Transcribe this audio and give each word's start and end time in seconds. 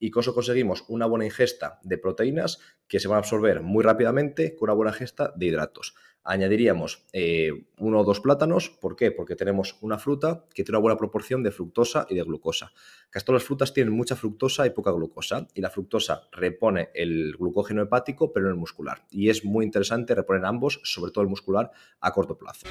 y 0.00 0.10
con 0.10 0.22
eso 0.22 0.34
conseguimos 0.34 0.84
una 0.88 1.06
buena 1.06 1.24
ingesta 1.24 1.78
de 1.84 1.98
proteínas 1.98 2.58
que 2.88 2.98
se 2.98 3.06
van 3.06 3.16
a 3.16 3.18
absorber 3.18 3.60
muy 3.60 3.84
rápidamente 3.84 4.56
con 4.56 4.68
una 4.68 4.74
buena 4.74 4.90
ingesta 4.90 5.32
de 5.36 5.46
hidratos 5.46 5.94
añadiríamos 6.24 7.06
eh, 7.12 7.50
uno 7.78 8.00
o 8.00 8.04
dos 8.04 8.20
plátanos. 8.20 8.70
¿Por 8.70 8.96
qué? 8.96 9.10
Porque 9.10 9.36
tenemos 9.36 9.76
una 9.80 9.98
fruta 9.98 10.44
que 10.54 10.64
tiene 10.64 10.78
una 10.78 10.82
buena 10.82 10.98
proporción 10.98 11.42
de 11.42 11.50
fructosa 11.50 12.06
y 12.08 12.14
de 12.14 12.22
glucosa. 12.22 12.72
Casi 13.10 13.24
todas 13.24 13.42
las 13.42 13.46
frutas 13.46 13.72
tienen 13.72 13.94
mucha 13.94 14.16
fructosa 14.16 14.66
y 14.66 14.70
poca 14.70 14.92
glucosa. 14.92 15.48
Y 15.54 15.60
la 15.60 15.70
fructosa 15.70 16.28
repone 16.32 16.90
el 16.94 17.36
glucógeno 17.38 17.82
hepático, 17.82 18.32
pero 18.32 18.46
no 18.46 18.52
el 18.52 18.58
muscular. 18.58 19.06
Y 19.10 19.30
es 19.30 19.44
muy 19.44 19.64
interesante 19.64 20.14
reponer 20.14 20.44
ambos, 20.44 20.80
sobre 20.84 21.12
todo 21.12 21.22
el 21.22 21.30
muscular, 21.30 21.70
a 22.00 22.12
corto 22.12 22.36
plazo. 22.36 22.66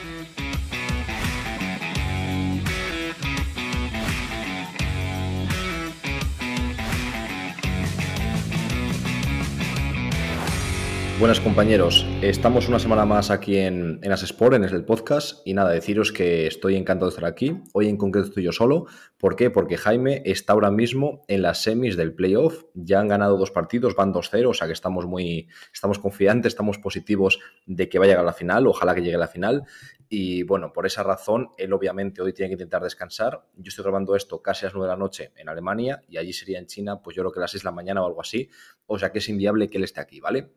Buenas 11.19 11.41
compañeros, 11.41 12.05
estamos 12.21 12.69
una 12.69 12.79
semana 12.79 13.03
más 13.03 13.29
aquí 13.29 13.57
en, 13.57 13.99
en 14.03 14.11
Asesport, 14.13 14.55
en 14.55 14.63
el 14.63 14.85
podcast, 14.85 15.45
y 15.45 15.53
nada, 15.53 15.71
deciros 15.71 16.13
que 16.13 16.47
estoy 16.47 16.77
encantado 16.77 17.11
de 17.11 17.15
estar 17.15 17.29
aquí. 17.29 17.61
Hoy 17.73 17.89
en 17.89 17.97
concreto 17.97 18.29
estoy 18.29 18.43
yo 18.43 18.53
solo. 18.53 18.85
¿Por 19.17 19.35
qué? 19.35 19.49
Porque 19.49 19.75
Jaime 19.75 20.21
está 20.23 20.53
ahora 20.53 20.71
mismo 20.71 21.25
en 21.27 21.41
las 21.41 21.61
semis 21.61 21.97
del 21.97 22.13
playoff. 22.13 22.63
Ya 22.73 23.01
han 23.01 23.09
ganado 23.09 23.35
dos 23.35 23.51
partidos, 23.51 23.95
van 23.95 24.13
2-0, 24.13 24.47
o 24.47 24.53
sea 24.53 24.67
que 24.67 24.71
estamos 24.71 25.07
muy, 25.07 25.49
estamos 25.73 25.99
confiantes, 25.99 26.53
estamos 26.53 26.77
positivos 26.77 27.41
de 27.65 27.89
que 27.89 27.99
va 27.99 28.05
a 28.05 28.07
llegar 28.07 28.23
a 28.23 28.25
la 28.25 28.31
final, 28.31 28.65
ojalá 28.65 28.95
que 28.95 29.01
llegue 29.01 29.15
a 29.15 29.19
la 29.19 29.27
final. 29.27 29.63
Y 30.07 30.43
bueno, 30.43 30.71
por 30.71 30.85
esa 30.85 31.03
razón, 31.03 31.49
él 31.57 31.73
obviamente 31.73 32.21
hoy 32.21 32.31
tiene 32.31 32.47
que 32.47 32.53
intentar 32.53 32.81
descansar. 32.81 33.45
Yo 33.57 33.67
estoy 33.67 33.83
grabando 33.83 34.15
esto 34.15 34.41
casi 34.41 34.65
a 34.65 34.67
las 34.67 34.73
9 34.73 34.87
de 34.87 34.93
la 34.93 34.97
noche 34.97 35.33
en 35.35 35.49
Alemania 35.49 36.01
y 36.07 36.15
allí 36.15 36.31
sería 36.31 36.59
en 36.59 36.65
China, 36.65 37.01
pues 37.01 37.13
yo 37.17 37.23
creo 37.23 37.33
que 37.33 37.39
a 37.39 37.41
las 37.41 37.51
6 37.51 37.63
de 37.63 37.67
la 37.67 37.73
mañana 37.73 38.01
o 38.03 38.07
algo 38.07 38.21
así. 38.21 38.49
O 38.85 38.97
sea 38.97 39.11
que 39.11 39.17
es 39.19 39.27
inviable 39.27 39.67
que 39.67 39.79
él 39.79 39.83
esté 39.83 39.99
aquí, 39.99 40.21
¿vale? 40.21 40.49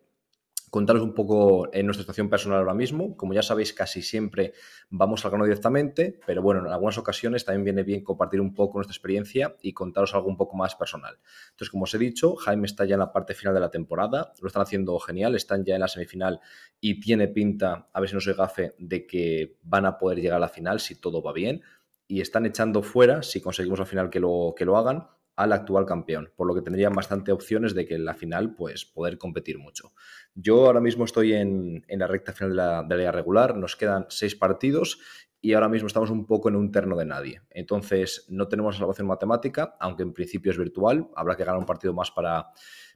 Contaros 0.73 1.03
un 1.03 1.13
poco 1.13 1.69
en 1.71 1.85
nuestra 1.85 2.01
situación 2.01 2.31
personal 2.31 2.57
ahora 2.57 2.73
mismo. 2.73 3.15
Como 3.15 3.35
ya 3.35 3.43
sabéis, 3.43 3.73
casi 3.73 4.01
siempre 4.01 4.53
vamos 4.89 5.23
al 5.23 5.29
grano 5.29 5.43
directamente, 5.43 6.19
pero 6.25 6.41
bueno, 6.41 6.61
en 6.61 6.73
algunas 6.73 6.97
ocasiones 6.97 7.45
también 7.45 7.63
viene 7.63 7.83
bien 7.83 8.03
compartir 8.03 8.41
un 8.41 8.55
poco 8.55 8.79
nuestra 8.79 8.91
experiencia 8.91 9.55
y 9.61 9.73
contaros 9.73 10.15
algo 10.15 10.29
un 10.29 10.35
poco 10.35 10.57
más 10.57 10.73
personal. 10.73 11.19
Entonces, 11.51 11.69
como 11.69 11.83
os 11.83 11.93
he 11.93 11.99
dicho, 11.99 12.35
Jaime 12.37 12.65
está 12.65 12.85
ya 12.85 12.95
en 12.95 13.01
la 13.01 13.11
parte 13.11 13.35
final 13.35 13.53
de 13.53 13.59
la 13.59 13.69
temporada, 13.69 14.33
lo 14.41 14.47
están 14.47 14.63
haciendo 14.63 14.97
genial, 14.97 15.35
están 15.35 15.63
ya 15.63 15.75
en 15.75 15.81
la 15.81 15.87
semifinal 15.87 16.39
y 16.81 16.99
tiene 16.99 17.27
pinta, 17.27 17.87
a 17.93 17.99
ver 17.99 18.09
si 18.09 18.15
no 18.15 18.21
soy 18.21 18.33
gafe, 18.33 18.73
de 18.79 19.05
que 19.05 19.57
van 19.61 19.85
a 19.85 19.99
poder 19.99 20.21
llegar 20.21 20.37
a 20.37 20.39
la 20.39 20.49
final 20.49 20.79
si 20.79 20.95
todo 20.95 21.21
va 21.21 21.33
bien. 21.33 21.61
Y 22.07 22.19
están 22.19 22.47
echando 22.47 22.81
fuera, 22.81 23.21
si 23.21 23.41
conseguimos 23.41 23.79
al 23.79 23.85
final 23.85 24.09
que 24.09 24.19
lo, 24.19 24.55
que 24.57 24.65
lo 24.65 24.75
hagan, 24.75 25.07
al 25.35 25.51
actual 25.51 25.85
campeón, 25.85 26.31
por 26.35 26.47
lo 26.47 26.53
que 26.53 26.61
tendrían 26.61 26.93
bastante 26.93 27.31
opciones 27.31 27.73
de 27.73 27.85
que 27.85 27.95
en 27.95 28.05
la 28.05 28.13
final 28.13 28.55
pues 28.55 28.85
poder 28.85 29.17
competir 29.17 29.57
mucho. 29.57 29.93
Yo 30.35 30.65
ahora 30.65 30.79
mismo 30.79 31.05
estoy 31.05 31.33
en, 31.33 31.83
la 31.87 32.07
recta 32.07 32.33
final 32.33 32.51
de 32.51 32.55
la, 32.55 32.97
liga 32.97 33.11
regular, 33.11 33.55
nos 33.55 33.75
quedan 33.75 34.05
seis 34.09 34.35
partidos 34.35 34.99
y 35.41 35.53
ahora 35.53 35.69
mismo 35.69 35.87
estamos 35.87 36.09
un 36.09 36.25
poco 36.25 36.49
en 36.49 36.55
un 36.55 36.71
terno 36.71 36.95
de 36.95 37.05
nadie. 37.05 37.41
Entonces 37.49 38.25
no 38.29 38.47
tenemos 38.47 38.77
salvación 38.77 39.07
matemática, 39.07 39.75
aunque 39.79 40.03
en 40.03 40.13
principio 40.13 40.51
es 40.51 40.57
virtual, 40.57 41.09
habrá 41.15 41.35
que 41.35 41.43
ganar 41.43 41.59
un 41.59 41.65
partido 41.65 41.93
más 41.93 42.11
para, 42.11 42.47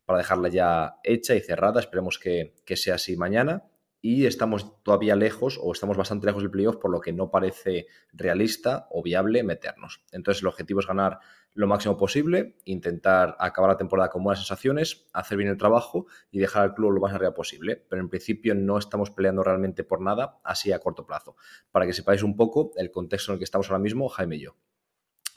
para 0.05 0.19
dejarla 0.19 0.49
ya 0.49 0.95
hecha 1.03 1.35
y 1.35 1.41
cerrada, 1.41 1.79
esperemos 1.79 2.19
que, 2.19 2.53
que 2.65 2.77
sea 2.77 2.95
así 2.95 3.17
mañana 3.17 3.63
y 4.01 4.25
estamos 4.25 4.83
todavía 4.83 5.15
lejos 5.15 5.59
o 5.61 5.71
estamos 5.71 5.97
bastante 5.97 6.27
lejos 6.27 6.43
del 6.43 6.51
playoff, 6.51 6.77
por 6.77 6.91
lo 6.91 7.01
que 7.01 7.11
no 7.11 7.31
parece 7.31 7.87
realista 8.13 8.87
o 8.91 9.01
viable 9.01 9.43
meternos. 9.43 10.03
Entonces 10.11 10.41
el 10.43 10.47
objetivo 10.47 10.79
es 10.79 10.87
ganar 10.87 11.19
lo 11.57 11.65
máximo 11.65 11.97
posible, 11.97 12.55
intentar 12.65 13.35
acabar 13.39 13.71
la 13.71 13.77
temporada 13.77 14.09
con 14.09 14.23
buenas 14.23 14.39
sensaciones, 14.39 15.07
hacer 15.11 15.39
bien 15.39 15.49
el 15.49 15.57
trabajo 15.57 16.05
y 16.29 16.37
dejar 16.37 16.61
al 16.61 16.75
club 16.75 16.91
lo 16.91 17.01
más 17.01 17.15
arriba 17.15 17.33
posible. 17.33 17.83
Pero 17.89 17.99
en 17.99 18.09
principio 18.09 18.53
no 18.53 18.77
estamos 18.77 19.09
peleando 19.09 19.43
realmente 19.43 19.83
por 19.83 19.99
nada 19.99 20.39
así 20.43 20.71
a 20.71 20.77
corto 20.77 21.07
plazo. 21.07 21.35
Para 21.71 21.87
que 21.87 21.93
sepáis 21.93 22.21
un 22.21 22.35
poco 22.35 22.73
el 22.75 22.91
contexto 22.91 23.31
en 23.31 23.33
el 23.33 23.39
que 23.39 23.45
estamos 23.45 23.71
ahora 23.71 23.81
mismo, 23.81 24.07
Jaime 24.07 24.35
y 24.35 24.41
yo. 24.41 24.55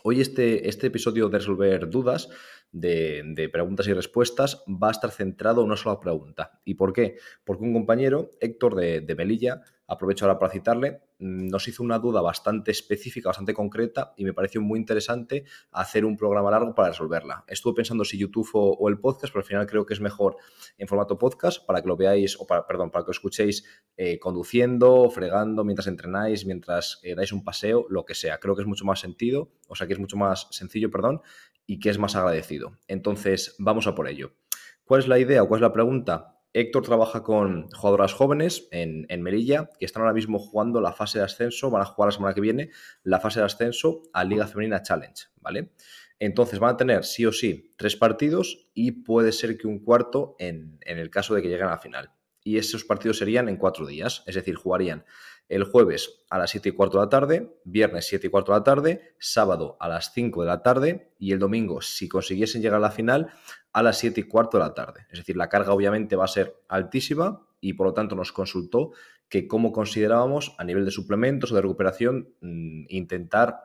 Hoy 0.03 0.21
este, 0.21 0.69
este 0.69 0.89
episodio 0.89 1.31
de 1.31 1.39
resolver 1.39 1.89
dudas, 1.89 2.29
de, 2.71 3.49
preguntas 3.51 3.87
y 3.89 3.95
respuestas, 3.95 4.63
va 4.69 4.89
a 4.89 4.93
estar 4.93 5.11
centrado 5.11 5.63
en 5.63 5.69
una 5.69 5.77
sola 5.77 6.01
pregunta. 6.01 6.61
¿Y 6.67 6.75
por 6.75 6.93
qué? 6.93 7.17
Porque 7.45 7.65
un 7.65 7.73
compañero, 7.73 8.31
Héctor 8.41 8.75
de, 8.75 9.01
de 9.01 9.15
Melilla, 9.15 9.63
aprovecho 9.91 10.25
ahora 10.25 10.39
para 10.39 10.53
citarle, 10.53 11.01
nos 11.19 11.67
hizo 11.67 11.83
una 11.83 11.99
duda 11.99 12.21
bastante 12.21 12.71
específica, 12.71 13.29
bastante 13.29 13.53
concreta 13.53 14.15
y 14.17 14.25
me 14.25 14.33
pareció 14.33 14.61
muy 14.61 14.79
interesante 14.79 15.45
hacer 15.73 16.05
un 16.05 16.17
programa 16.17 16.49
largo 16.53 16.77
para 16.77 16.91
resolverla. 16.91 17.45
Estuve 17.49 17.75
pensando 17.75 18.05
si 18.05 18.17
YouTube 18.17 18.49
o, 18.55 18.89
el 18.89 19.01
podcast, 19.01 19.33
pero 19.33 19.41
al 19.41 19.47
final 19.47 19.67
creo 19.67 19.85
que 19.85 19.95
es 19.95 20.01
mejor 20.01 20.37
en 20.79 20.87
formato 20.87 21.19
podcast 21.19 21.67
para 21.67 21.83
que 21.83 21.89
lo 21.89 21.97
veáis, 21.97 22.39
o 22.39 22.47
para, 22.47 22.69
perdón, 22.69 22.93
para 22.93 23.05
que 23.05 23.09
lo 23.09 23.13
escuchéis 23.13 23.65
eh, 23.97 24.21
conduciendo, 24.21 25.11
fregando, 25.11 25.65
mientras 25.65 25.89
entrenáis, 25.89 26.47
mientras 26.47 27.01
eh, 27.03 27.17
dais 27.17 27.33
un 27.33 27.43
paseo, 27.43 27.87
lo 27.91 28.05
que 28.05 28.15
sea. 28.15 28.39
Creo 28.39 28.55
que 28.55 28.63
es 28.63 28.69
mucho 28.69 28.85
más 28.85 29.01
sentido, 29.01 29.51
o 29.67 29.75
sea 29.75 29.89
que 29.89 29.95
es 29.95 29.99
mucho 29.99 30.17
más 30.17 30.47
sencillo, 30.53 30.89
perdón, 30.89 31.21
y 31.67 31.81
que 31.81 31.91
es 31.91 31.99
más 31.99 32.15
agradecido. 32.15 32.79
Entonces, 32.87 33.57
vamos 33.59 33.89
a 33.89 33.97
por 33.97 34.07
ello. 34.09 34.35
¿Cuál 34.85 35.01
es 35.01 35.09
la 35.09 35.19
idea 35.19 35.43
o 35.43 35.49
cuál 35.49 35.59
es 35.59 35.63
la 35.63 35.73
pregunta? 35.73 36.40
Héctor 36.53 36.83
trabaja 36.83 37.23
con 37.23 37.69
jugadoras 37.71 38.13
jóvenes 38.13 38.69
en, 38.73 39.07
en, 39.09 39.23
Melilla 39.23 39.71
que 39.79 39.85
están 39.85 40.03
ahora 40.03 40.15
mismo 40.15 40.39
jugando 40.39 40.81
la 40.81 40.93
fase 40.93 41.19
de 41.19 41.25
ascenso, 41.25 41.71
van 41.71 41.83
a 41.83 41.87
jugar 41.87 42.09
la 42.09 42.13
semana 42.13 42.35
que 42.35 42.41
viene 42.41 42.71
la 43.05 43.21
fase 43.21 43.41
de 43.41 43.47
ascenso 43.47 44.03
a 44.13 44.25
Liga 44.25 44.47
Femenina 44.47 44.83
Challenge, 44.83 45.27
¿vale? 45.41 45.73
Entonces 46.19 46.59
van 46.59 46.75
a 46.75 46.77
tener 46.77 47.05
sí 47.05 47.25
o 47.25 47.33
sí 47.33 47.73
tres 47.77 47.97
partidos 47.97 48.69
y 48.75 48.93
puede 48.93 49.33
ser 49.33 49.57
que 49.57 49.69
un 49.69 49.79
cuarto 49.79 50.35
en, 50.39 50.79
en 50.83 50.99
el 50.99 51.09
caso 51.09 51.35
de 51.35 51.43
que 51.43 51.49
lleguen 51.49 51.69
a 51.69 51.71
la 51.71 51.79
final. 51.79 52.13
Y 52.43 52.59
esos 52.59 52.85
partidos 52.85 53.19
serían 53.19 53.49
en 53.49 53.57
cuatro 53.57 53.87
días, 53.87 54.25
es 54.27 54.35
decir, 54.35 54.55
jugarían 54.57 55.05
el 55.51 55.65
jueves 55.65 56.23
a 56.31 56.39
las 56.39 56.51
7 56.51 56.69
y 56.69 56.73
cuarto 56.73 56.99
de 56.99 57.05
la 57.05 57.11
tarde, 57.11 57.57
viernes 57.65 58.07
7 58.07 58.29
y 58.29 58.31
cuarto 58.31 58.53
de 58.53 58.59
la 58.59 58.65
tarde, 58.65 59.15
sábado 59.19 59.77
a 59.81 59.89
las 59.89 60.13
5 60.15 60.43
de 60.43 60.47
la 60.47 60.63
tarde 60.63 61.13
y 61.19 61.33
el 61.33 61.41
domingo, 61.41 61.83
si 61.83 62.09
consiguiesen 62.09 62.63
llegar 62.63 62.79
a 62.79 62.81
la 62.81 62.93
final, 62.93 63.33
a 63.73 63.83
las 63.83 63.99
7 63.99 64.21
y 64.21 64.23
cuarto 64.25 64.59
de 64.59 64.65
la 64.65 64.75
tarde. 64.75 65.07
Es 65.11 65.19
decir, 65.19 65.37
la 65.37 65.49
carga 65.49 65.73
obviamente 65.73 66.15
va 66.15 66.25
a 66.25 66.29
ser 66.29 66.57
altísima 66.69 67.49
y 67.61 67.73
por 67.73 67.89
lo 67.89 67.93
tanto 67.93 68.15
nos 68.15 68.31
consultó 68.31 68.93
que 69.29 69.49
cómo 69.49 69.73
considerábamos 69.73 70.55
a 70.57 70.65
nivel 70.65 70.85
de 70.85 70.93
suplementos 70.93 71.51
o 71.51 71.57
de 71.57 71.63
recuperación 71.63 72.33
mm, 72.41 72.85
intentar 72.89 73.59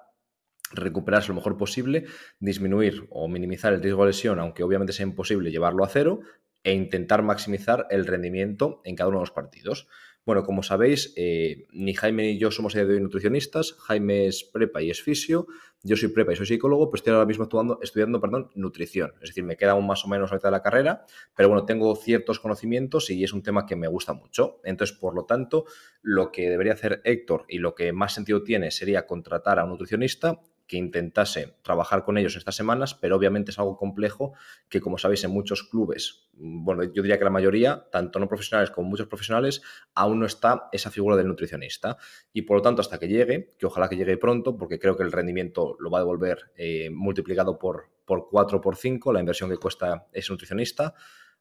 recuperarse 0.72 1.30
lo 1.30 1.36
mejor 1.36 1.56
posible, 1.56 2.06
disminuir 2.40 3.08
o 3.12 3.28
minimizar 3.28 3.74
el 3.74 3.84
riesgo 3.84 4.02
de 4.02 4.08
lesión, 4.08 4.40
aunque 4.40 4.64
obviamente 4.64 4.92
sea 4.92 5.06
imposible 5.06 5.52
llevarlo 5.52 5.84
a 5.84 5.88
cero, 5.88 6.22
e 6.64 6.74
intentar 6.74 7.22
maximizar 7.22 7.86
el 7.92 8.08
rendimiento 8.08 8.82
en 8.84 8.96
cada 8.96 9.10
uno 9.10 9.20
de 9.20 9.24
los 9.24 9.32
partidos. 9.32 9.88
Bueno, 10.26 10.44
como 10.44 10.64
sabéis, 10.64 11.14
eh, 11.18 11.68
ni 11.72 11.94
Jaime 11.94 12.24
ni 12.24 12.40
yo 12.40 12.50
somos 12.50 12.74
de 12.74 13.00
nutricionistas. 13.00 13.74
Jaime 13.74 14.26
es 14.26 14.44
prepa 14.44 14.82
y 14.82 14.90
es 14.90 15.04
fisio. 15.04 15.46
Yo 15.84 15.96
soy 15.96 16.10
prepa 16.10 16.34
y 16.34 16.36
soy 16.36 16.48
psicólogo, 16.48 16.90
pero 16.90 16.96
estoy 16.96 17.14
ahora 17.14 17.28
mismo 17.28 17.44
estudiando, 17.44 17.80
estudiando 17.84 18.20
perdón, 18.20 18.50
nutrición. 18.56 19.14
Es 19.22 19.30
decir, 19.30 19.44
me 19.44 19.56
queda 19.56 19.74
aún 19.74 19.86
más 19.86 20.04
o 20.04 20.08
menos 20.08 20.32
a 20.32 20.36
mitad 20.36 20.48
de 20.48 20.54
la 20.54 20.64
carrera, 20.64 21.06
pero 21.36 21.50
bueno, 21.50 21.64
tengo 21.66 21.96
ciertos 21.96 22.40
conocimientos 22.40 23.12
y 23.12 23.24
es 23.24 23.34
un 23.34 23.44
tema 23.44 23.68
que 23.68 23.76
me 23.76 23.88
gusta 23.88 24.14
mucho. 24.14 24.62
Entonces, 24.64 24.98
por 24.98 25.14
lo 25.14 25.26
tanto, 25.26 25.66
lo 26.02 26.32
que 26.32 26.50
debería 26.50 26.74
hacer 26.74 27.02
Héctor 27.04 27.46
y 27.48 27.60
lo 27.60 27.76
que 27.76 27.94
más 27.94 28.16
sentido 28.16 28.42
tiene 28.42 28.72
sería 28.72 29.06
contratar 29.06 29.60
a 29.60 29.64
un 29.64 29.70
nutricionista 29.70 30.42
que 30.68 30.78
intentase 30.78 31.56
trabajar 31.62 32.04
con 32.04 32.18
ellos 32.18 32.36
estas 32.36 32.56
semanas, 32.56 32.96
pero 32.96 33.16
obviamente 33.16 33.52
es 33.52 33.60
algo 33.60 33.78
complejo 33.78 34.34
que, 34.70 34.82
como 34.82 34.98
sabéis, 34.98 35.24
en 35.24 35.32
muchos 35.32 35.64
clubes, 35.64 36.30
bueno, 36.34 36.84
yo 36.84 37.02
diría 37.02 37.18
que 37.18 37.24
la 37.24 37.30
mayoría, 37.30 37.88
tanto 37.92 38.20
no 38.20 38.28
profesionales 38.28 38.72
como 38.72 38.90
muchos 38.90 39.08
profesionales, 39.08 39.62
aún 39.94 40.20
no 40.20 40.26
está 40.26 40.70
esa 40.72 40.92
figura 40.92 41.16
del 41.16 41.28
nutricionista. 41.28 41.98
Y 42.34 42.44
por 42.44 42.58
lo 42.58 42.62
tanto, 42.62 42.82
hasta 42.82 43.00
que 43.00 43.08
llegue, 43.08 43.56
que 43.58 43.66
ojalá 43.66 43.88
que 43.90 43.96
llegue 43.96 44.18
pronto, 44.18 44.58
porque 44.58 44.80
creo 44.80 44.98
que 44.98 45.04
el 45.04 45.12
rendimiento 45.12 45.76
lo 45.80 45.90
va 45.90 46.00
a 46.00 46.02
devolver 46.02 46.52
eh, 46.56 46.90
multiplicado 46.90 47.60
por, 47.60 47.90
por 48.06 48.28
4 48.30 48.58
o 48.58 48.62
por 48.62 48.76
5, 48.76 49.14
la 49.14 49.20
inversión 49.20 49.50
que 49.50 49.58
cuesta 49.58 50.08
ese 50.12 50.34
nutricionista, 50.34 50.96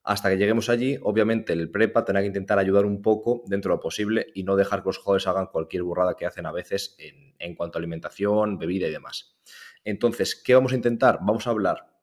hasta 0.05 0.29
que 0.29 0.37
lleguemos 0.37 0.69
allí, 0.69 0.99
obviamente 1.03 1.55
el 1.55 1.71
prepa 1.71 2.05
tendrá 2.05 2.21
que 2.21 2.29
intentar 2.29 2.59
ayudar 2.59 2.85
un 2.85 3.01
poco 3.01 3.43
dentro 3.47 3.71
de 3.71 3.77
lo 3.77 3.81
posible 3.81 4.27
y 4.35 4.45
no 4.45 4.55
dejar 4.55 4.83
que 4.83 4.91
los 4.91 4.99
jugadores 4.99 5.27
hagan 5.27 5.47
cualquier 5.47 5.83
burrada 5.83 6.15
que 6.15 6.27
hacen 6.27 6.45
a 6.45 6.53
veces 6.53 6.95
en, 6.99 7.35
en 7.39 7.55
cuanto 7.55 7.79
a 7.79 7.81
alimentación, 7.81 8.59
bebida 8.59 8.87
y 8.87 8.93
demás. 8.93 9.35
Entonces, 9.83 10.37
¿qué 10.37 10.55
vamos 10.55 10.73
a 10.73 10.77
intentar? 10.77 11.19
Vamos 11.23 11.47
a 11.47 11.51
hablar 11.51 11.95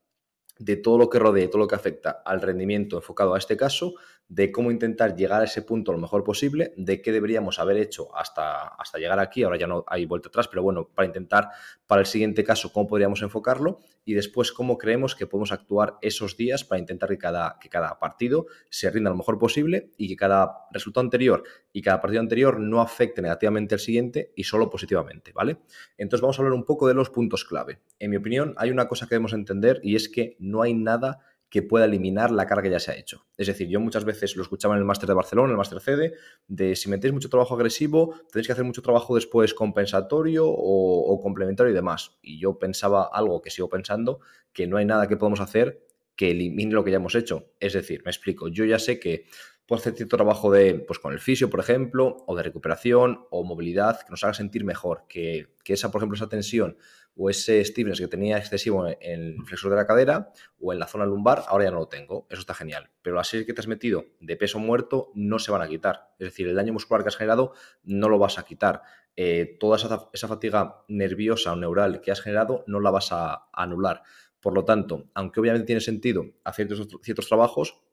de 0.57 0.77
todo 0.77 0.97
lo 0.97 1.09
que 1.09 1.19
rodea, 1.19 1.49
todo 1.49 1.59
lo 1.59 1.67
que 1.67 1.75
afecta 1.75 2.21
al 2.25 2.41
rendimiento 2.41 2.97
enfocado 2.97 3.33
a 3.33 3.37
este 3.37 3.55
caso, 3.57 3.95
de 4.31 4.49
cómo 4.49 4.71
intentar 4.71 5.13
llegar 5.13 5.41
a 5.41 5.43
ese 5.43 5.61
punto 5.61 5.91
lo 5.91 5.97
mejor 5.97 6.23
posible, 6.23 6.73
de 6.77 7.01
qué 7.01 7.11
deberíamos 7.11 7.59
haber 7.59 7.75
hecho 7.75 8.15
hasta, 8.15 8.65
hasta 8.65 8.97
llegar 8.97 9.19
aquí, 9.19 9.43
ahora 9.43 9.57
ya 9.57 9.67
no 9.67 9.83
hay 9.87 10.05
vuelta 10.05 10.29
atrás, 10.29 10.47
pero 10.47 10.63
bueno, 10.63 10.87
para 10.87 11.05
intentar 11.05 11.49
para 11.85 11.99
el 11.99 12.07
siguiente 12.07 12.45
caso 12.45 12.71
cómo 12.71 12.87
podríamos 12.87 13.21
enfocarlo 13.23 13.79
y 14.05 14.13
después 14.13 14.53
cómo 14.53 14.77
creemos 14.77 15.15
que 15.15 15.27
podemos 15.27 15.51
actuar 15.51 15.97
esos 16.01 16.37
días 16.37 16.63
para 16.63 16.79
intentar 16.79 17.09
que 17.09 17.17
cada, 17.17 17.57
que 17.59 17.67
cada 17.67 17.99
partido 17.99 18.45
se 18.69 18.89
rinda 18.89 19.09
lo 19.09 19.17
mejor 19.17 19.37
posible 19.37 19.91
y 19.97 20.07
que 20.07 20.15
cada 20.15 20.65
resultado 20.71 21.03
anterior 21.03 21.43
y 21.73 21.81
cada 21.81 21.99
partido 21.99 22.21
anterior 22.21 22.57
no 22.57 22.79
afecte 22.79 23.21
negativamente 23.21 23.75
al 23.75 23.81
siguiente 23.81 24.31
y 24.37 24.45
solo 24.45 24.69
positivamente, 24.69 25.33
¿vale? 25.33 25.57
Entonces 25.97 26.21
vamos 26.21 26.39
a 26.39 26.41
hablar 26.41 26.53
un 26.53 26.63
poco 26.63 26.87
de 26.87 26.93
los 26.93 27.09
puntos 27.09 27.43
clave. 27.43 27.81
En 27.99 28.09
mi 28.09 28.15
opinión, 28.15 28.53
hay 28.55 28.71
una 28.71 28.87
cosa 28.87 29.07
que 29.07 29.15
debemos 29.15 29.33
entender 29.33 29.81
y 29.83 29.97
es 29.97 30.07
que 30.07 30.37
no 30.39 30.61
hay 30.61 30.73
nada 30.73 31.19
que 31.51 31.61
pueda 31.61 31.83
eliminar 31.83 32.31
la 32.31 32.47
carga 32.47 32.63
que 32.63 32.69
ya 32.69 32.79
se 32.79 32.91
ha 32.91 32.95
hecho. 32.95 33.27
Es 33.37 33.45
decir, 33.45 33.67
yo 33.67 33.81
muchas 33.81 34.05
veces 34.05 34.37
lo 34.37 34.41
escuchaba 34.41 34.73
en 34.73 34.79
el 34.79 34.85
máster 34.85 35.05
de 35.05 35.13
Barcelona, 35.13 35.47
en 35.47 35.51
el 35.51 35.57
máster 35.57 35.81
CD, 35.81 36.13
de 36.47 36.77
si 36.77 36.89
metéis 36.89 37.13
mucho 37.13 37.29
trabajo 37.29 37.55
agresivo, 37.55 38.15
tenéis 38.31 38.47
que 38.47 38.53
hacer 38.53 38.63
mucho 38.63 38.81
trabajo 38.81 39.15
después 39.15 39.53
compensatorio 39.53 40.45
o, 40.47 41.19
complementario 41.21 41.69
y 41.69 41.75
demás. 41.75 42.17
Y 42.21 42.39
yo 42.39 42.57
pensaba 42.57 43.09
algo 43.11 43.41
que 43.41 43.49
sigo 43.49 43.67
pensando, 43.67 44.21
que 44.53 44.65
no 44.65 44.77
hay 44.77 44.85
nada 44.85 45.09
que 45.09 45.17
podamos 45.17 45.41
hacer 45.41 45.85
que 46.15 46.31
elimine 46.31 46.71
lo 46.71 46.85
que 46.85 46.91
ya 46.91 46.97
hemos 46.97 47.15
hecho. 47.15 47.51
Es 47.59 47.73
decir, 47.73 48.01
me 48.05 48.11
explico, 48.11 48.47
yo 48.47 48.63
ya 48.63 48.79
sé 48.79 48.97
que 48.97 49.25
puedo 49.65 49.81
hacer 49.81 49.93
cierto 49.93 50.15
trabajo 50.15 50.51
de, 50.53 50.75
pues 50.75 50.99
con 50.99 51.11
el 51.11 51.19
fisio, 51.19 51.49
por 51.49 51.59
ejemplo, 51.59 52.15
o 52.27 52.35
de 52.37 52.43
recuperación 52.43 53.25
o 53.29 53.43
movilidad, 53.43 53.99
que 53.99 54.11
nos 54.11 54.23
haga 54.23 54.33
sentir 54.33 54.63
mejor, 54.63 55.03
que, 55.09 55.47
que 55.65 55.73
esa, 55.73 55.91
por 55.91 55.99
ejemplo, 55.99 56.15
esa 56.15 56.29
tensión 56.29 56.77
o 57.23 57.29
ese 57.29 57.63
stiffness 57.63 57.99
que 57.99 58.07
tenía 58.07 58.39
excesivo 58.39 58.87
en 58.87 58.97
el 58.99 59.45
flexor 59.45 59.69
de 59.69 59.77
la 59.77 59.85
cadera 59.85 60.33
o 60.59 60.73
en 60.73 60.79
la 60.79 60.87
zona 60.87 61.05
lumbar, 61.05 61.43
ahora 61.47 61.65
ya 61.65 61.71
no 61.71 61.77
lo 61.77 61.87
tengo. 61.87 62.25
Eso 62.31 62.41
está 62.41 62.55
genial. 62.55 62.89
Pero 63.03 63.15
las 63.15 63.27
series 63.27 63.45
que 63.45 63.53
te 63.53 63.61
has 63.61 63.67
metido 63.67 64.05
de 64.19 64.35
peso 64.35 64.57
muerto 64.57 65.11
no 65.13 65.37
se 65.37 65.51
van 65.51 65.61
a 65.61 65.67
quitar. 65.67 66.15
Es 66.17 66.29
decir, 66.29 66.47
el 66.47 66.55
daño 66.55 66.73
muscular 66.73 67.03
que 67.03 67.09
has 67.09 67.17
generado 67.17 67.53
no 67.83 68.09
lo 68.09 68.17
vas 68.17 68.39
a 68.39 68.43
quitar. 68.43 68.81
Eh, 69.15 69.55
toda 69.59 69.77
esa, 69.77 70.27
fatiga 70.27 70.83
nerviosa 70.87 71.53
o 71.53 71.55
neural 71.55 72.01
que 72.01 72.11
has 72.11 72.21
generado 72.21 72.63
no 72.65 72.79
la 72.79 72.89
vas 72.89 73.11
a, 73.11 73.49
anular. 73.53 74.01
Por 74.39 74.55
lo 74.55 74.65
tanto, 74.65 75.11
aunque 75.13 75.39
obviamente 75.39 75.67
tiene 75.67 75.81
sentido 75.81 76.25
hacer 76.43 76.69
ciertos 77.03 77.27
trabajos, 77.27 77.83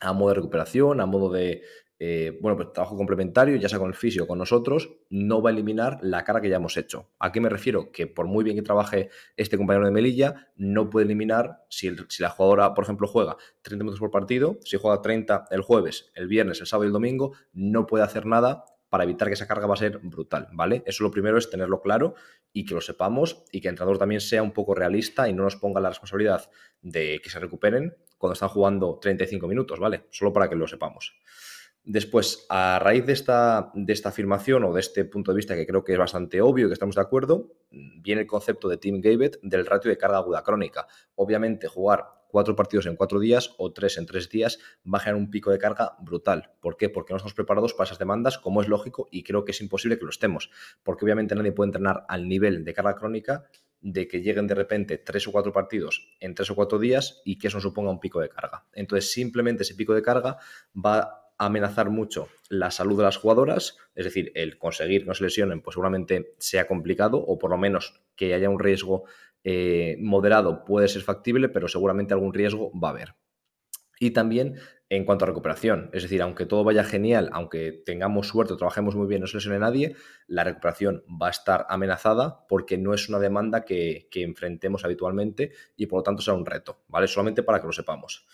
a 0.00 0.12
modo 0.12 0.28
de 0.28 0.34
recuperación, 0.34 1.00
a 1.00 1.06
modo 1.06 1.32
de 1.32 1.62
eh, 2.00 2.38
bueno, 2.40 2.56
pues 2.56 2.72
trabajo 2.72 2.96
complementario, 2.96 3.56
ya 3.56 3.68
sea 3.68 3.78
con 3.78 3.88
el 3.88 3.94
fisio 3.94 4.24
o 4.24 4.26
con 4.26 4.38
nosotros, 4.38 4.90
no 5.10 5.42
va 5.42 5.50
a 5.50 5.52
eliminar 5.52 5.98
la 6.02 6.24
cara 6.24 6.40
que 6.40 6.48
ya 6.48 6.56
hemos 6.56 6.76
hecho. 6.76 7.10
¿A 7.18 7.32
qué 7.32 7.40
me 7.40 7.48
refiero? 7.48 7.90
Que 7.90 8.06
por 8.06 8.26
muy 8.26 8.44
bien 8.44 8.56
que 8.56 8.62
trabaje 8.62 9.10
este 9.36 9.56
compañero 9.56 9.86
de 9.86 9.92
Melilla, 9.92 10.48
no 10.56 10.90
puede 10.90 11.06
eliminar, 11.06 11.64
si, 11.68 11.90
si 12.08 12.22
la 12.22 12.30
jugadora, 12.30 12.74
por 12.74 12.84
ejemplo, 12.84 13.08
juega 13.08 13.36
30 13.62 13.82
minutos 13.82 14.00
por 14.00 14.10
partido, 14.10 14.58
si 14.64 14.76
juega 14.76 15.02
30 15.02 15.46
el 15.50 15.62
jueves, 15.62 16.12
el 16.14 16.28
viernes, 16.28 16.60
el 16.60 16.66
sábado 16.66 16.84
y 16.84 16.88
el 16.88 16.92
domingo, 16.92 17.32
no 17.52 17.86
puede 17.86 18.04
hacer 18.04 18.26
nada 18.26 18.64
para 18.90 19.04
evitar 19.04 19.28
que 19.28 19.34
esa 19.34 19.46
carga 19.46 19.66
va 19.66 19.74
a 19.74 19.78
ser 19.78 19.98
brutal, 19.98 20.48
¿vale? 20.52 20.82
Eso 20.86 21.04
lo 21.04 21.10
primero 21.10 21.36
es 21.36 21.50
tenerlo 21.50 21.80
claro 21.80 22.14
y 22.52 22.64
que 22.64 22.74
lo 22.74 22.80
sepamos 22.80 23.44
y 23.52 23.60
que 23.60 23.68
el 23.68 23.72
entrenador 23.72 23.98
también 23.98 24.20
sea 24.20 24.42
un 24.42 24.52
poco 24.52 24.74
realista 24.74 25.28
y 25.28 25.34
no 25.34 25.42
nos 25.42 25.56
ponga 25.56 25.80
la 25.80 25.90
responsabilidad 25.90 26.48
de 26.80 27.20
que 27.22 27.28
se 27.28 27.38
recuperen 27.38 27.96
cuando 28.16 28.32
están 28.32 28.48
jugando 28.48 28.98
35 29.00 29.46
minutos, 29.46 29.78
¿vale? 29.78 30.06
Solo 30.10 30.32
para 30.32 30.48
que 30.48 30.54
lo 30.54 30.66
sepamos. 30.66 31.18
Después, 31.90 32.44
a 32.50 32.78
raíz 32.78 33.06
de 33.06 33.14
esta, 33.14 33.70
de 33.72 33.94
esta 33.94 34.10
afirmación 34.10 34.62
o 34.64 34.74
de 34.74 34.80
este 34.80 35.06
punto 35.06 35.32
de 35.32 35.36
vista 35.36 35.56
que 35.56 35.66
creo 35.66 35.84
que 35.84 35.92
es 35.92 35.98
bastante 35.98 36.42
obvio 36.42 36.66
y 36.66 36.68
que 36.68 36.74
estamos 36.74 36.96
de 36.96 37.00
acuerdo, 37.00 37.54
viene 37.70 38.20
el 38.20 38.26
concepto 38.26 38.68
de 38.68 38.76
Tim 38.76 39.00
Gavet 39.00 39.40
del 39.40 39.64
ratio 39.64 39.90
de 39.90 39.96
carga 39.96 40.18
aguda 40.18 40.42
crónica. 40.42 40.86
Obviamente, 41.14 41.66
jugar 41.66 42.04
cuatro 42.28 42.54
partidos 42.54 42.84
en 42.84 42.96
cuatro 42.96 43.18
días 43.18 43.54
o 43.56 43.72
tres 43.72 43.96
en 43.96 44.04
tres 44.04 44.28
días 44.28 44.58
va 44.84 44.98
a 44.98 45.00
generar 45.00 45.18
un 45.18 45.30
pico 45.30 45.50
de 45.50 45.56
carga 45.56 45.96
brutal. 46.00 46.52
¿Por 46.60 46.76
qué? 46.76 46.90
Porque 46.90 47.14
no 47.14 47.16
estamos 47.16 47.32
preparados 47.32 47.72
para 47.72 47.86
esas 47.86 47.98
demandas, 47.98 48.36
como 48.36 48.60
es 48.60 48.68
lógico, 48.68 49.08
y 49.10 49.22
creo 49.22 49.46
que 49.46 49.52
es 49.52 49.60
imposible 49.62 49.98
que 49.98 50.04
lo 50.04 50.10
estemos. 50.10 50.50
Porque 50.82 51.06
obviamente 51.06 51.34
nadie 51.34 51.52
puede 51.52 51.68
entrenar 51.68 52.04
al 52.10 52.28
nivel 52.28 52.66
de 52.66 52.74
carga 52.74 52.96
crónica 52.96 53.46
de 53.80 54.06
que 54.08 54.20
lleguen 54.20 54.46
de 54.46 54.54
repente 54.54 54.98
tres 54.98 55.26
o 55.26 55.32
cuatro 55.32 55.54
partidos 55.54 56.14
en 56.20 56.34
tres 56.34 56.50
o 56.50 56.54
cuatro 56.54 56.78
días 56.78 57.22
y 57.24 57.38
que 57.38 57.48
eso 57.48 57.60
suponga 57.60 57.90
un 57.90 57.98
pico 57.98 58.20
de 58.20 58.28
carga. 58.28 58.66
Entonces, 58.74 59.10
simplemente 59.10 59.62
ese 59.62 59.74
pico 59.74 59.94
de 59.94 60.02
carga 60.02 60.36
va 60.76 61.27
amenazar 61.38 61.90
mucho 61.90 62.28
la 62.48 62.70
salud 62.70 62.96
de 62.96 63.04
las 63.04 63.16
jugadoras, 63.16 63.76
es 63.94 64.04
decir, 64.04 64.32
el 64.34 64.58
conseguir 64.58 65.02
que 65.02 65.08
no 65.08 65.14
se 65.14 65.24
lesionen, 65.24 65.62
pues 65.62 65.74
seguramente 65.74 66.34
sea 66.38 66.66
complicado, 66.66 67.18
o 67.18 67.38
por 67.38 67.50
lo 67.50 67.58
menos 67.58 68.02
que 68.16 68.34
haya 68.34 68.50
un 68.50 68.58
riesgo 68.58 69.04
eh, 69.44 69.96
moderado 70.00 70.64
puede 70.64 70.88
ser 70.88 71.02
factible, 71.02 71.48
pero 71.48 71.68
seguramente 71.68 72.12
algún 72.12 72.34
riesgo 72.34 72.72
va 72.78 72.88
a 72.88 72.90
haber. 72.92 73.14
Y 74.00 74.10
también 74.10 74.56
en 74.90 75.04
cuanto 75.04 75.24
a 75.24 75.28
recuperación, 75.28 75.90
es 75.92 76.02
decir, 76.02 76.22
aunque 76.22 76.46
todo 76.46 76.64
vaya 76.64 76.82
genial, 76.82 77.28
aunque 77.32 77.72
tengamos 77.72 78.28
suerte, 78.28 78.56
trabajemos 78.56 78.94
muy 78.94 79.06
bien, 79.06 79.20
no 79.20 79.26
se 79.26 79.36
lesione 79.36 79.58
nadie, 79.58 79.96
la 80.26 80.44
recuperación 80.44 81.04
va 81.20 81.26
a 81.26 81.30
estar 81.30 81.66
amenazada 81.68 82.46
porque 82.48 82.78
no 82.78 82.94
es 82.94 83.08
una 83.08 83.18
demanda 83.18 83.64
que, 83.64 84.08
que 84.10 84.22
enfrentemos 84.22 84.84
habitualmente 84.84 85.52
y 85.76 85.86
por 85.86 85.98
lo 85.98 86.02
tanto 86.04 86.22
será 86.22 86.36
un 86.36 86.46
reto, 86.46 86.80
¿vale? 86.88 87.06
Solamente 87.06 87.42
para 87.42 87.60
que 87.60 87.66
lo 87.66 87.72
sepamos. 87.72 88.26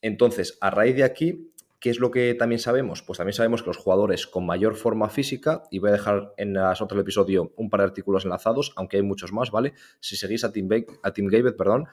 Entonces, 0.00 0.58
a 0.60 0.70
raíz 0.70 0.94
de 0.94 1.04
aquí, 1.04 1.52
¿Qué 1.86 1.90
es 1.90 2.00
lo 2.00 2.10
que 2.10 2.34
también 2.34 2.58
sabemos? 2.58 3.04
Pues 3.04 3.18
también 3.18 3.34
sabemos 3.34 3.62
que 3.62 3.68
los 3.68 3.76
jugadores 3.76 4.26
con 4.26 4.44
mayor 4.44 4.74
forma 4.74 5.08
física, 5.08 5.62
y 5.70 5.78
voy 5.78 5.90
a 5.90 5.92
dejar 5.92 6.34
en 6.36 6.52
las 6.52 6.82
otras 6.82 6.96
del 6.96 7.04
episodio 7.04 7.52
un 7.54 7.70
par 7.70 7.78
de 7.78 7.84
artículos 7.84 8.24
enlazados, 8.24 8.72
aunque 8.74 8.96
hay 8.96 9.04
muchos 9.04 9.32
más, 9.32 9.52
¿vale? 9.52 9.72
Si 10.00 10.16
seguís 10.16 10.42
a 10.42 10.50
Team, 10.50 10.68
a 11.04 11.12
Team 11.12 11.30
perdón, 11.56 11.86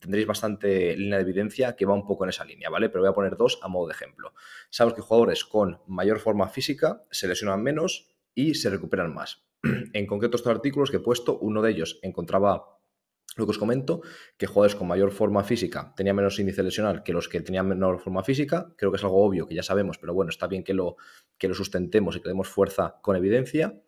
tendréis 0.00 0.26
bastante 0.26 0.94
línea 0.98 1.16
de 1.16 1.22
evidencia 1.22 1.76
que 1.76 1.86
va 1.86 1.94
un 1.94 2.06
poco 2.06 2.24
en 2.24 2.28
esa 2.28 2.44
línea, 2.44 2.68
¿vale? 2.68 2.90
Pero 2.90 3.00
voy 3.00 3.08
a 3.08 3.14
poner 3.14 3.38
dos 3.38 3.58
a 3.62 3.68
modo 3.68 3.86
de 3.86 3.94
ejemplo. 3.94 4.34
Sabemos 4.68 4.96
que 4.96 5.00
jugadores 5.00 5.46
con 5.46 5.80
mayor 5.86 6.18
forma 6.18 6.48
física 6.48 7.04
se 7.10 7.26
lesionan 7.26 7.62
menos 7.62 8.10
y 8.34 8.52
se 8.52 8.68
recuperan 8.68 9.14
más. 9.14 9.46
En 9.94 10.06
concreto, 10.06 10.36
estos 10.36 10.54
artículos 10.54 10.90
que 10.90 10.98
he 10.98 11.00
puesto, 11.00 11.38
uno 11.38 11.62
de 11.62 11.70
ellos 11.70 12.00
encontraba 12.02 12.77
lo 13.38 13.46
que 13.46 13.50
os 13.52 13.58
comento, 13.58 14.02
que 14.36 14.46
jugadores 14.46 14.74
con 14.74 14.88
mayor 14.88 15.10
forma 15.12 15.44
física 15.44 15.94
tenían 15.96 16.16
menos 16.16 16.38
índice 16.38 16.62
lesional 16.62 17.02
que 17.02 17.12
los 17.12 17.28
que 17.28 17.40
tenían 17.40 17.68
menor 17.68 18.00
forma 18.00 18.22
física. 18.22 18.72
Creo 18.76 18.90
que 18.90 18.96
es 18.96 19.04
algo 19.04 19.24
obvio 19.24 19.46
que 19.46 19.54
ya 19.54 19.62
sabemos, 19.62 19.98
pero 19.98 20.12
bueno, 20.14 20.30
está 20.30 20.46
bien 20.46 20.64
que 20.64 20.74
lo, 20.74 20.96
que 21.38 21.48
lo 21.48 21.54
sustentemos 21.54 22.16
y 22.16 22.20
que 22.20 22.28
demos 22.28 22.48
fuerza 22.48 22.98
con 23.00 23.16
evidencia. 23.16 23.80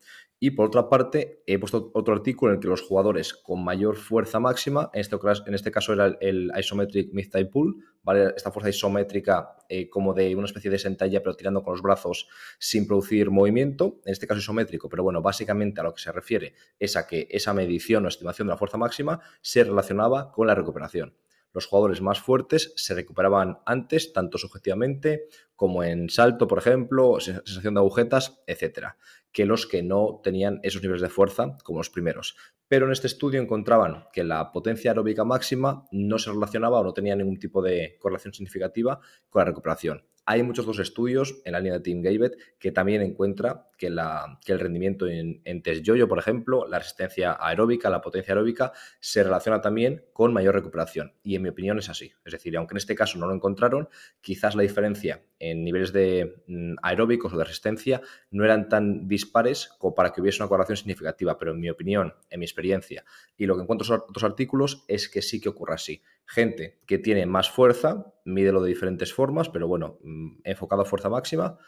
Y 0.43 0.53
por 0.53 0.69
otra 0.69 0.89
parte, 0.89 1.43
he 1.47 1.59
puesto 1.59 1.91
otro 1.93 2.15
artículo 2.15 2.51
en 2.51 2.57
el 2.57 2.63
que 2.63 2.69
los 2.69 2.81
jugadores 2.81 3.35
con 3.35 3.63
mayor 3.63 3.97
fuerza 3.97 4.41
máxima, 4.41 4.91
en 4.95 5.03
este, 5.03 5.19
este 5.55 5.71
caso 5.71 5.93
era 5.93 6.17
el, 6.19 6.51
Isometric 6.59 7.13
Mid 7.13 7.29
Thigh 7.31 7.51
Pull, 7.51 7.85
¿vale? 8.03 8.33
esta 8.35 8.51
fuerza 8.51 8.71
isométrica 8.71 9.57
eh, 9.69 9.91
como 9.91 10.15
de 10.15 10.35
una 10.35 10.47
especie 10.47 10.71
de 10.71 10.79
sentalla, 10.79 11.23
pero 11.23 11.37
tirando 11.37 11.63
con 11.63 11.75
los 11.75 11.83
brazos 11.83 12.27
sin 12.59 12.87
producir 12.87 13.31
movimiento, 13.31 14.01
en 14.07 14.13
este 14.13 14.27
caso 14.27 14.41
isométrico, 14.41 14.89
pero 14.89 15.03
bueno, 15.03 15.21
básicamente 15.21 15.83
a 15.83 15.85
lo 15.85 15.93
que 15.93 16.01
se 16.01 16.11
refiere 16.11 16.55
es 16.79 16.97
a 16.97 17.07
que 17.07 17.29
esa 17.31 17.53
medición 17.53 18.07
o 18.07 18.09
estimación 18.09 18.49
de 18.49 18.55
la 18.55 18.59
fuerza 18.59 18.79
máxima 18.79 19.21
se 19.43 19.63
relacionaba 19.63 20.33
con 20.33 20.47
la 20.47 20.55
recuperación 20.55 21.15
los 21.53 21.67
jugadores 21.67 22.01
más 22.01 22.21
fuertes 22.21 22.73
se 22.77 22.95
recuperaban 22.95 23.59
antes, 23.67 24.13
tanto 24.13 24.39
subjetivamente 24.39 25.29
como 25.61 25.85
en 25.85 26.09
salto, 26.09 26.49
por 26.49 26.57
ejemplo, 26.57 27.21
sensación 27.21 27.75
de 27.75 27.81
agujetas, 27.81 28.43
etcétera, 28.47 28.97
que 29.31 29.45
los 29.45 29.67
que 29.67 29.83
no 29.83 30.23
tenían 30.25 30.59
esos 30.63 30.81
niveles 30.81 31.03
de 31.03 31.11
fuerza 31.11 31.59
como 31.65 31.81
los 31.81 31.91
primeros. 31.91 32.35
Pero 32.67 32.87
en 32.87 32.93
este 32.93 33.09
estudio 33.09 33.43
encontraban 33.43 34.05
que 34.11 34.25
la 34.25 34.53
potencia 34.53 34.93
aeróbica 34.93 35.23
máxima 35.23 35.85
no 35.93 36.19
se 36.19 36.31
relacionaba 36.31 36.81
o 36.81 36.85
no 36.85 36.95
tenía 36.95 37.15
ningún 37.15 37.39
tipo 37.39 37.61
de 37.61 37.99
correlación 38.01 38.33
significativa 38.33 39.01
con 39.29 39.41
la 39.41 39.45
recuperación. 39.45 40.03
Hay 40.33 40.45
muchos 40.45 40.65
otros 40.65 40.79
estudios 40.79 41.43
en 41.45 41.53
la 41.55 41.59
línea 41.59 41.79
de 41.79 41.81
Team 41.81 42.03
Gavet 42.03 42.37
que 42.61 42.71
también 42.71 43.03
encuentra 43.03 43.67
que, 43.77 43.89
el 43.89 44.61
rendimiento 44.61 45.09
en, 45.09 45.43
en, 45.45 45.61
test 45.61 45.83
yoyo, 45.83 46.07
por 46.07 46.21
ejemplo, 46.21 46.69
la 46.69 46.79
resistencia 46.79 47.37
aeróbica, 47.41 47.91
la 47.91 48.01
potencia 48.01 48.33
aeróbica, 48.33 48.73
se 49.01 49.25
relaciona 49.25 49.61
también 49.61 50.05
con 50.13 50.33
mayor 50.33 50.55
recuperación. 50.55 51.15
Y 51.25 51.35
en 51.35 51.43
mi 51.43 51.49
opinión 51.49 51.81
es 51.81 51.89
así. 51.89 52.13
Es 52.25 52.33
decir, 52.33 52.57
aunque 52.57 52.75
en 52.75 52.79
este 52.79 52.95
caso 52.95 53.19
no 53.19 53.27
lo 53.27 53.35
encontraron, 53.35 53.89
quizás 54.21 54.55
la 54.55 54.63
diferencia 54.63 55.25
en 55.41 55.50
niveles 55.55 55.93
de 55.93 56.43
mm, 56.47 56.75
aeróbicos 56.83 57.33
o 57.33 57.39
de 57.39 57.45
resistencia 57.45 58.01
no 58.31 58.45
eran 58.45 58.69
tan 58.69 59.09
dispares 59.09 59.71
como 59.79 59.95
para 59.95 60.13
que 60.13 60.21
hubiese 60.21 60.43
una 60.43 60.49
correlación 60.49 60.77
significativa. 60.77 61.39
Pero 61.39 61.53
en 61.53 61.61
mi 61.61 61.71
opinión, 61.71 62.15
en 62.31 62.41
mi 62.41 62.45
experiencia 62.47 63.05
y 63.37 63.47
lo 63.47 63.57
que 63.57 63.63
encuentro 63.63 63.95
en 63.95 64.01
otros 64.01 64.25
artículos 64.25 64.85
es 64.89 65.09
que 65.09 65.23
sí 65.23 65.41
que 65.41 65.49
ocurre 65.49 65.75
así 65.75 66.03
gente 66.31 66.79
que 66.87 66.99
tiene 66.99 67.27
más 67.27 67.51
fuerza, 67.51 68.15
mídelo 68.25 68.63
de 68.63 68.69
diferentes 68.69 69.13
formas, 69.13 69.49
pero 69.49 69.67
bueno, 69.67 69.99
mm, 70.03 70.41
enfocado 70.45 70.83
a 70.83 70.85
fuerza 70.85 71.09
máxima, 71.09 71.59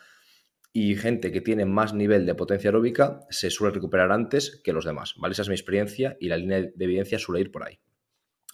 y 0.72 0.94
gente 0.96 1.32
que 1.32 1.40
tiene 1.40 1.66
más 1.66 1.92
nivel 1.92 2.24
de 2.24 2.34
potencia 2.34 2.68
aeróbica 2.68 3.26
se 3.28 3.50
suele 3.50 3.74
recuperar 3.74 4.10
antes 4.10 4.60
que 4.64 4.72
los 4.72 4.84
demás, 4.84 5.14
¿vale? 5.18 5.32
Esa 5.32 5.42
es 5.42 5.48
mi 5.48 5.54
experiencia 5.54 6.16
y 6.18 6.28
la 6.28 6.36
línea 6.36 6.62
de 6.62 6.84
evidencia 6.84 7.18
suele 7.18 7.42
ir 7.42 7.50
por 7.50 7.64
ahí. 7.64 7.78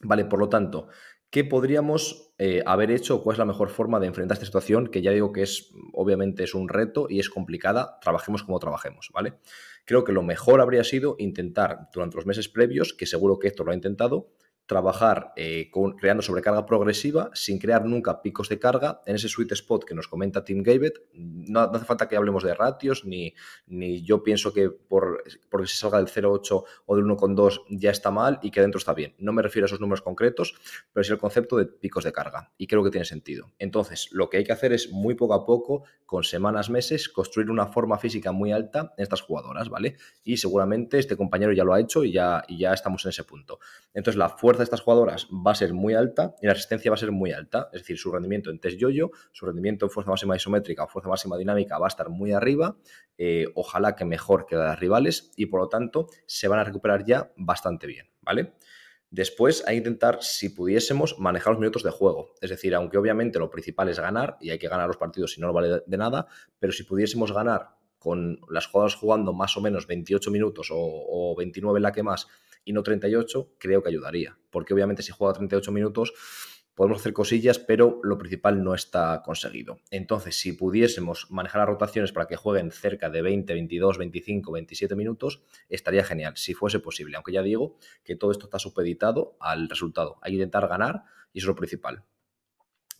Vale, 0.00 0.24
por 0.24 0.38
lo 0.38 0.48
tanto, 0.48 0.88
¿qué 1.30 1.44
podríamos 1.44 2.32
eh, 2.38 2.62
haber 2.66 2.90
hecho? 2.90 3.22
¿Cuál 3.22 3.34
es 3.34 3.38
la 3.38 3.44
mejor 3.44 3.68
forma 3.68 4.00
de 4.00 4.06
enfrentar 4.06 4.36
esta 4.36 4.46
situación? 4.46 4.88
Que 4.88 5.02
ya 5.02 5.10
digo 5.10 5.32
que 5.32 5.42
es, 5.42 5.70
obviamente, 5.92 6.44
es 6.44 6.54
un 6.54 6.68
reto 6.68 7.06
y 7.08 7.20
es 7.20 7.30
complicada, 7.30 7.98
trabajemos 8.00 8.42
como 8.42 8.58
trabajemos, 8.58 9.10
¿vale? 9.12 9.34
Creo 9.84 10.04
que 10.04 10.12
lo 10.12 10.22
mejor 10.22 10.60
habría 10.60 10.84
sido 10.84 11.16
intentar 11.18 11.88
durante 11.92 12.16
los 12.16 12.26
meses 12.26 12.48
previos, 12.48 12.94
que 12.94 13.06
seguro 13.06 13.38
que 13.38 13.48
esto 13.48 13.64
lo 13.64 13.72
ha 13.72 13.74
intentado, 13.74 14.28
trabajar 14.68 15.32
eh, 15.34 15.70
creando 15.98 16.22
sobrecarga 16.22 16.66
progresiva 16.66 17.30
sin 17.32 17.58
crear 17.58 17.86
nunca 17.86 18.20
picos 18.20 18.50
de 18.50 18.58
carga 18.58 19.00
en 19.06 19.16
ese 19.16 19.26
sweet 19.26 19.50
spot 19.52 19.84
que 19.84 19.94
nos 19.94 20.08
comenta 20.08 20.44
Tim 20.44 20.62
Gavet. 20.62 21.08
No, 21.14 21.60
hace 21.60 21.86
falta 21.86 22.06
que 22.06 22.16
hablemos 22.16 22.44
de 22.44 22.54
ratios, 22.54 23.06
ni, 23.06 23.34
ni 23.66 24.02
yo 24.02 24.22
pienso 24.22 24.52
que 24.52 24.68
por, 24.68 25.24
porque 25.48 25.66
se 25.66 25.76
salga 25.76 25.96
del 25.96 26.08
0,8 26.08 26.64
o 26.84 26.96
del 26.96 27.06
1,2 27.06 27.62
ya 27.70 27.90
está 27.90 28.10
mal 28.10 28.38
y 28.42 28.50
que 28.50 28.60
dentro 28.60 28.78
está 28.78 28.92
bien. 28.92 29.14
No 29.18 29.32
me 29.32 29.40
refiero 29.40 29.64
a 29.64 29.68
esos 29.68 29.80
números 29.80 30.02
concretos, 30.02 30.54
pero 30.92 31.00
es 31.00 31.10
el 31.10 31.18
concepto 31.18 31.56
de 31.56 31.64
picos 31.64 32.04
de 32.04 32.12
carga 32.12 32.52
y 32.58 32.66
creo 32.66 32.84
que 32.84 32.90
tiene 32.90 33.06
sentido. 33.06 33.50
Entonces, 33.58 34.10
lo 34.12 34.28
que 34.28 34.36
hay 34.36 34.44
que 34.44 34.52
hacer 34.52 34.74
es 34.74 34.92
muy 34.92 35.14
poco 35.14 35.32
a 35.32 35.46
poco, 35.46 35.84
con 36.04 36.24
semanas, 36.24 36.68
meses, 36.68 37.08
construir 37.08 37.50
una 37.50 37.68
forma 37.68 37.96
física 37.96 38.32
muy 38.32 38.52
alta 38.52 38.92
en 38.98 39.02
estas 39.02 39.22
jugadoras, 39.22 39.70
¿vale? 39.70 39.96
Y 40.24 40.36
seguramente 40.36 40.98
este 40.98 41.16
compañero 41.16 41.52
ya 41.52 41.64
lo 41.64 41.72
ha 41.72 41.80
hecho 41.80 42.04
y 42.04 42.12
ya, 42.12 42.44
y 42.48 42.58
ya 42.58 42.74
estamos 42.74 43.02
en 43.06 43.10
ese 43.10 43.24
punto. 43.24 43.60
Entonces, 43.94 44.18
la 44.18 44.28
fuerza 44.28 44.57
de 44.58 44.64
estas 44.64 44.80
jugadoras 44.80 45.28
va 45.30 45.52
a 45.52 45.54
ser 45.54 45.72
muy 45.72 45.94
alta 45.94 46.34
y 46.40 46.46
la 46.46 46.54
resistencia 46.54 46.90
va 46.90 46.94
a 46.94 46.98
ser 46.98 47.12
muy 47.12 47.32
alta, 47.32 47.68
es 47.72 47.82
decir, 47.82 47.98
su 47.98 48.12
rendimiento 48.12 48.50
en 48.50 48.58
test 48.58 48.78
yo-yo, 48.78 49.10
su 49.32 49.46
rendimiento 49.46 49.86
en 49.86 49.90
fuerza 49.90 50.10
máxima 50.10 50.36
isométrica 50.36 50.84
o 50.84 50.88
fuerza 50.88 51.08
máxima 51.08 51.36
dinámica 51.36 51.78
va 51.78 51.86
a 51.86 51.88
estar 51.88 52.08
muy 52.08 52.32
arriba, 52.32 52.76
eh, 53.16 53.46
ojalá 53.54 53.96
que 53.96 54.04
mejor 54.04 54.46
que 54.46 54.56
las 54.56 54.78
rivales 54.78 55.32
y 55.36 55.46
por 55.46 55.60
lo 55.60 55.68
tanto 55.68 56.08
se 56.26 56.48
van 56.48 56.58
a 56.58 56.64
recuperar 56.64 57.04
ya 57.04 57.32
bastante 57.36 57.86
bien, 57.86 58.08
¿vale? 58.22 58.54
Después 59.10 59.64
hay 59.66 59.76
que 59.76 59.78
intentar, 59.78 60.18
si 60.20 60.50
pudiésemos, 60.50 61.18
manejar 61.18 61.54
los 61.54 61.60
minutos 61.60 61.82
de 61.82 61.90
juego. 61.90 62.34
Es 62.42 62.50
decir, 62.50 62.74
aunque 62.74 62.98
obviamente 62.98 63.38
lo 63.38 63.48
principal 63.48 63.88
es 63.88 63.98
ganar 63.98 64.36
y 64.38 64.50
hay 64.50 64.58
que 64.58 64.68
ganar 64.68 64.86
los 64.86 64.98
partidos 64.98 65.32
si 65.32 65.40
no, 65.40 65.46
no 65.46 65.54
vale 65.54 65.82
de 65.86 65.96
nada, 65.96 66.26
pero 66.58 66.74
si 66.74 66.82
pudiésemos 66.82 67.32
ganar 67.32 67.70
con 67.98 68.38
las 68.50 68.66
jugadoras 68.66 68.94
jugando 68.94 69.32
más 69.32 69.56
o 69.56 69.60
menos 69.60 69.86
28 69.86 70.30
minutos 70.30 70.70
o, 70.70 70.76
o 70.78 71.34
29 71.36 71.80
la 71.80 71.90
que 71.90 72.02
más 72.02 72.28
y 72.64 72.72
no 72.72 72.82
38, 72.82 73.54
creo 73.58 73.82
que 73.82 73.88
ayudaría. 73.88 74.38
Porque 74.50 74.74
obviamente 74.74 75.02
si 75.02 75.12
juega 75.12 75.34
38 75.34 75.72
minutos 75.72 76.12
podemos 76.78 77.00
hacer 77.00 77.12
cosillas, 77.12 77.58
pero 77.58 77.98
lo 78.04 78.18
principal 78.18 78.62
no 78.62 78.72
está 78.72 79.20
conseguido. 79.24 79.80
Entonces, 79.90 80.36
si 80.36 80.52
pudiésemos 80.52 81.28
manejar 81.28 81.62
las 81.62 81.70
rotaciones 81.70 82.12
para 82.12 82.28
que 82.28 82.36
jueguen 82.36 82.70
cerca 82.70 83.10
de 83.10 83.20
20, 83.20 83.52
22, 83.52 83.98
25, 83.98 84.52
27 84.52 84.94
minutos, 84.94 85.42
estaría 85.68 86.04
genial, 86.04 86.36
si 86.36 86.54
fuese 86.54 86.78
posible. 86.78 87.16
Aunque 87.16 87.32
ya 87.32 87.42
digo 87.42 87.78
que 88.04 88.14
todo 88.14 88.30
esto 88.30 88.44
está 88.44 88.60
supeditado 88.60 89.36
al 89.40 89.68
resultado. 89.68 90.18
Hay 90.22 90.30
que 90.30 90.36
intentar 90.36 90.68
ganar 90.68 91.02
y 91.32 91.40
eso 91.40 91.46
es 91.46 91.48
lo 91.48 91.56
principal. 91.56 92.04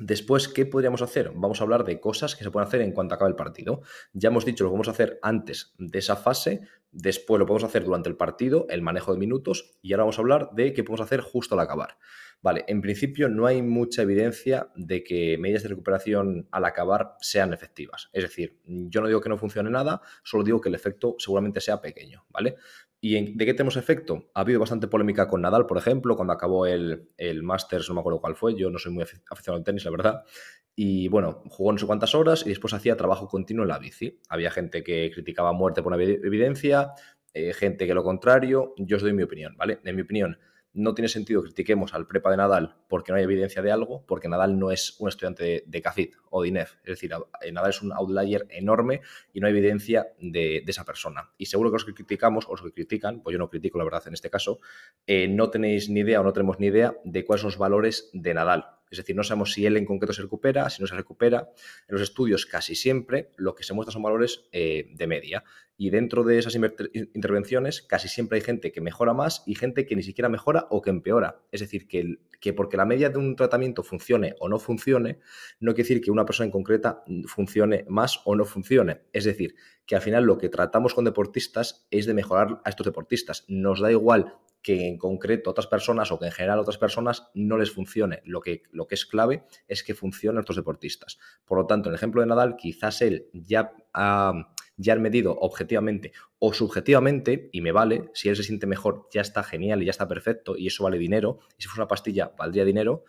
Después, 0.01 0.47
¿qué 0.47 0.65
podríamos 0.65 1.03
hacer? 1.03 1.33
Vamos 1.35 1.61
a 1.61 1.65
hablar 1.65 1.83
de 1.85 1.99
cosas 1.99 2.37
que 2.37 2.45
se 2.45 2.53
pueden 2.53 2.69
hacer 2.69 2.83
en 2.83 2.93
cuanto 2.93 3.17
acabe 3.17 3.31
el 3.31 3.37
partido. 3.37 3.83
Ya 4.13 4.29
hemos 4.29 4.45
dicho 4.45 4.63
lo 4.63 4.71
vamos 4.71 4.87
a 4.87 4.93
hacer 4.93 5.19
antes 5.23 5.75
de 5.77 5.99
esa 5.99 6.15
fase, 6.15 6.61
después 6.93 7.41
lo 7.41 7.47
podemos 7.47 7.65
hacer 7.65 7.85
durante 7.85 8.09
el 8.09 8.17
partido, 8.17 8.67
el 8.71 8.81
manejo 8.81 9.13
de 9.13 9.19
minutos, 9.19 9.77
y 9.83 9.93
ahora 9.93 10.05
vamos 10.05 10.19
a 10.19 10.23
hablar 10.23 10.51
de 10.53 10.73
qué 10.73 10.85
podemos 10.85 11.05
hacer 11.05 11.21
justo 11.21 11.57
al 11.57 11.63
acabar. 11.63 11.99
Vale, 12.41 12.65
en 12.69 12.81
principio 12.81 13.29
no 13.29 13.47
hay 13.47 13.63
mucha 13.63 14.03
evidencia 14.03 14.71
de 14.77 15.03
que 15.03 15.37
medidas 15.39 15.65
de 15.65 15.71
recuperación 15.71 16.47
al 16.53 16.65
acabar 16.65 17.17
sean 17.21 17.53
efectivas. 17.53 18.09
Es 18.13 18.23
decir, 18.23 18.61
yo 18.65 19.01
no 19.01 19.09
digo 19.09 19.21
que 19.21 19.29
no 19.29 19.37
funcione 19.37 19.71
nada, 19.71 20.01
solo 20.23 20.45
digo 20.45 20.61
que 20.61 20.69
el 20.69 20.77
efecto 20.77 21.17
seguramente 21.19 21.61
sea 21.61 21.81
pequeño, 21.81 22.25
¿vale? 22.29 22.55
¿Y 23.01 23.37
de 23.37 23.47
qué 23.47 23.55
tenemos 23.55 23.77
efecto? 23.77 24.31
Ha 24.35 24.41
habido 24.41 24.59
bastante 24.59 24.89
polémica 24.89 25.29
con 25.29 25.41
Nadal, 25.41 25.67
por 25.67 25.79
ejemplo, 25.79 26.17
cuando 26.17 26.33
acabó 26.33 26.67
el, 26.67 27.11
el 27.17 27.45
Masters, 27.45 27.89
no 27.89 27.95
me 27.95 28.01
acuerdo 28.01 28.21
cuál 28.21 28.35
fue, 28.35 28.57
yo 28.57 28.71
no 28.71 28.79
soy 28.79 28.93
muy 28.93 29.05
aficionado 29.05 29.59
al 29.59 29.65
tenis, 29.65 29.85
la 29.85 29.91
verdad. 29.93 30.25
Y 30.75 31.09
bueno, 31.09 31.43
jugó 31.49 31.73
no 31.73 31.79
sé 31.79 31.87
cuántas 31.87 32.15
horas 32.15 32.45
y 32.47 32.51
después 32.51 32.73
hacía 32.73 32.97
trabajo 32.97 33.29
continuo 33.29 33.65
en 33.65 33.69
la 33.69 33.79
bici. 33.79 34.21
Había 34.29 34.51
gente 34.51 34.83
que 34.83 35.11
criticaba 35.13 35.53
muerte 35.53 35.83
por 35.83 35.93
una 35.93 36.03
evidencia, 36.03 36.93
eh, 37.35 37.53
gente 37.53 37.87
que 37.87 37.95
lo 37.95 38.05
contrario. 38.05 38.75
Yo 38.77 38.97
os 38.97 39.03
doy 39.03 39.13
mi 39.13 39.23
opinión, 39.23 39.57
¿vale? 39.57 39.81
En 39.85 39.97
mi 39.97 40.03
opinión, 40.03 40.39
no 40.73 40.95
tiene 40.95 41.09
sentido 41.09 41.43
critiquemos 41.43 41.95
al 41.95 42.07
prepa 42.07 42.31
de 42.31 42.37
Nadal 42.37 42.77
porque 42.89 43.13
no 43.13 43.19
hay 43.19 43.25
evidencia 43.25 43.63
de 43.63 43.73
algo, 43.73 44.05
porque 44.07 44.29
Nadal 44.29 44.59
no 44.59 44.71
es 44.71 44.97
un 45.01 45.09
estudiante 45.09 45.45
de, 45.45 45.65
de 45.67 46.11
o 46.31 46.43
de 46.43 46.49
INEF. 46.49 46.75
Es 46.85 46.91
decir, 46.91 47.11
eh, 47.43 47.53
Nadal 47.53 47.71
es 47.71 47.83
un 47.83 47.93
outlier 47.93 48.47
enorme 48.51 49.01
y 49.33 49.41
no 49.41 49.47
hay 49.47 49.53
evidencia 49.53 50.09
de, 50.21 50.63
esa 50.67 50.85
persona. 50.85 51.31
Y 51.39 51.47
seguro 51.47 51.71
que 51.71 51.75
los 51.75 51.85
que 51.85 51.95
criticamos, 51.95 52.47
o 52.47 52.53
los 52.53 52.63
que 52.63 52.73
critican, 52.73 53.23
pues 53.23 53.33
yo 53.33 53.39
no 53.39 53.49
critico 53.49 53.79
la 53.79 53.85
verdad 53.85 54.03
en 54.07 54.15
este 54.15 54.31
caso, 54.31 54.61
eh, 55.07 55.29
no 55.29 55.51
tenéis 55.51 55.89
ni 55.89 56.01
idea 56.01 56.21
o 56.21 56.25
no 56.25 56.33
tenemos 56.33 56.61
ni 56.61 56.67
idea 56.67 56.97
de 57.05 57.25
cuáles 57.25 57.43
son 57.43 57.49
los 57.49 57.59
valores 57.59 58.11
de 58.13 58.35
Nadal. 58.35 58.78
Es 58.91 58.99
decir, 58.99 59.15
no 59.17 59.23
sabemos 59.23 59.53
si 59.53 59.67
él 59.67 59.77
en 59.77 59.85
concreto 59.85 60.13
se 60.13 60.23
recupera, 60.23 60.69
si 60.71 60.81
no 60.81 60.87
se 60.87 60.95
recupera. 60.95 61.51
En 61.89 61.95
los 61.95 62.03
estudios 62.03 62.47
casi 62.47 62.75
siempre 62.75 63.33
lo 63.37 63.55
que 63.55 63.65
se 63.65 63.75
muestra 63.75 63.93
son 63.93 64.03
valores 64.03 64.49
eh, 64.53 64.91
de 64.95 65.07
media. 65.07 65.45
Y 65.77 65.91
dentro 65.91 66.25
de 66.25 66.39
esas 66.39 66.57
intervenciones 66.57 67.83
casi 67.83 68.09
siempre 68.09 68.37
hay 68.37 68.43
gente 68.43 68.73
que 68.73 68.81
mejora 68.81 69.15
más 69.15 69.45
y 69.47 69.55
gente 69.55 69.87
que 69.87 69.95
ni 69.95 70.03
siquiera 70.03 70.29
mejora 70.29 70.67
o 70.71 70.83
que 70.83 70.91
empeora. 70.91 71.41
Es 71.53 71.61
decir, 71.61 71.87
que, 71.87 72.19
que 72.41 72.53
porque 72.53 72.77
la 72.77 72.85
media 72.85 73.11
de 73.11 73.19
un 73.19 73.37
tratamiento 73.37 73.85
funcione 73.85 74.35
o 74.41 74.49
no 74.49 74.59
funcione, 74.59 75.21
no 75.61 75.75
quiere 75.75 75.89
decir 75.89 76.01
que 76.03 76.11
una 76.11 76.25
persona 76.25 76.47
en 76.47 76.53
concreta 76.53 77.05
funcione 77.27 77.85
más 77.89 78.21
o 78.25 78.35
no 78.35 78.45
funcione. 78.45 79.03
Es 79.13 79.25
decir, 79.25 79.55
que 79.87 79.95
al 79.95 80.03
final 80.03 80.25
lo 80.25 80.37
que 80.37 80.49
tratamos 80.49 80.95
con 80.95 81.05
deportistas 81.05 81.87
es 81.91 82.07
de 82.07 82.15
mejorar 82.15 82.61
a 82.65 82.71
estos 82.71 82.85
deportistas. 82.85 83.45
Nos 83.49 83.81
da 83.81 83.93
igual 83.93 84.35
que 84.63 84.89
en 84.89 84.99
concreto 84.99 85.51
otras 85.51 85.67
personas 85.67 86.11
o 86.11 86.19
que 86.19 86.27
en 86.27 86.33
general 86.33 86.59
otras 86.59 86.79
personas 86.79 87.29
no 87.35 87.57
les 87.57 87.71
funcione. 87.71 88.21
Lo 88.25 88.41
que, 88.41 88.63
lo 88.71 88.87
que 88.87 88.95
es 88.95 89.07
clave 89.07 89.45
es 89.67 89.83
que 89.83 89.95
funcionen 89.95 90.41
estos 90.41 90.57
deportistas. 90.57 91.19
Por 91.45 91.59
lo 91.59 91.67
tanto, 91.67 91.89
en 91.89 91.93
el 91.93 91.97
ejemplo 91.97 92.21
de 92.21 92.27
Nadal, 92.27 92.57
quizás 92.57 93.01
él 93.03 93.29
ya 93.33 93.73
ha, 93.95 94.53
ya 94.77 94.97
medido 94.97 95.37
objetivamente 95.39 96.13
o 96.39 96.53
subjetivamente, 96.53 97.51
y 97.53 97.61
me 97.61 97.73
vale, 97.73 98.11
si 98.15 98.29
él 98.29 98.37
se 98.37 98.45
siente 98.45 98.67
mejor, 98.67 99.09
ya 99.13 99.21
está 99.21 99.43
genial 99.43 99.83
y 99.83 99.87
ya 99.87 99.91
está 99.91 100.07
perfecto, 100.07 100.57
y 100.57 100.69
eso 100.69 100.85
vale 100.85 100.99
dinero, 100.99 101.41
y 101.59 101.63
si 101.63 101.69
fuese 101.69 101.81
una 101.81 101.89
pastilla, 101.89 102.33
valdría 102.39 102.65
dinero, 102.65 103.05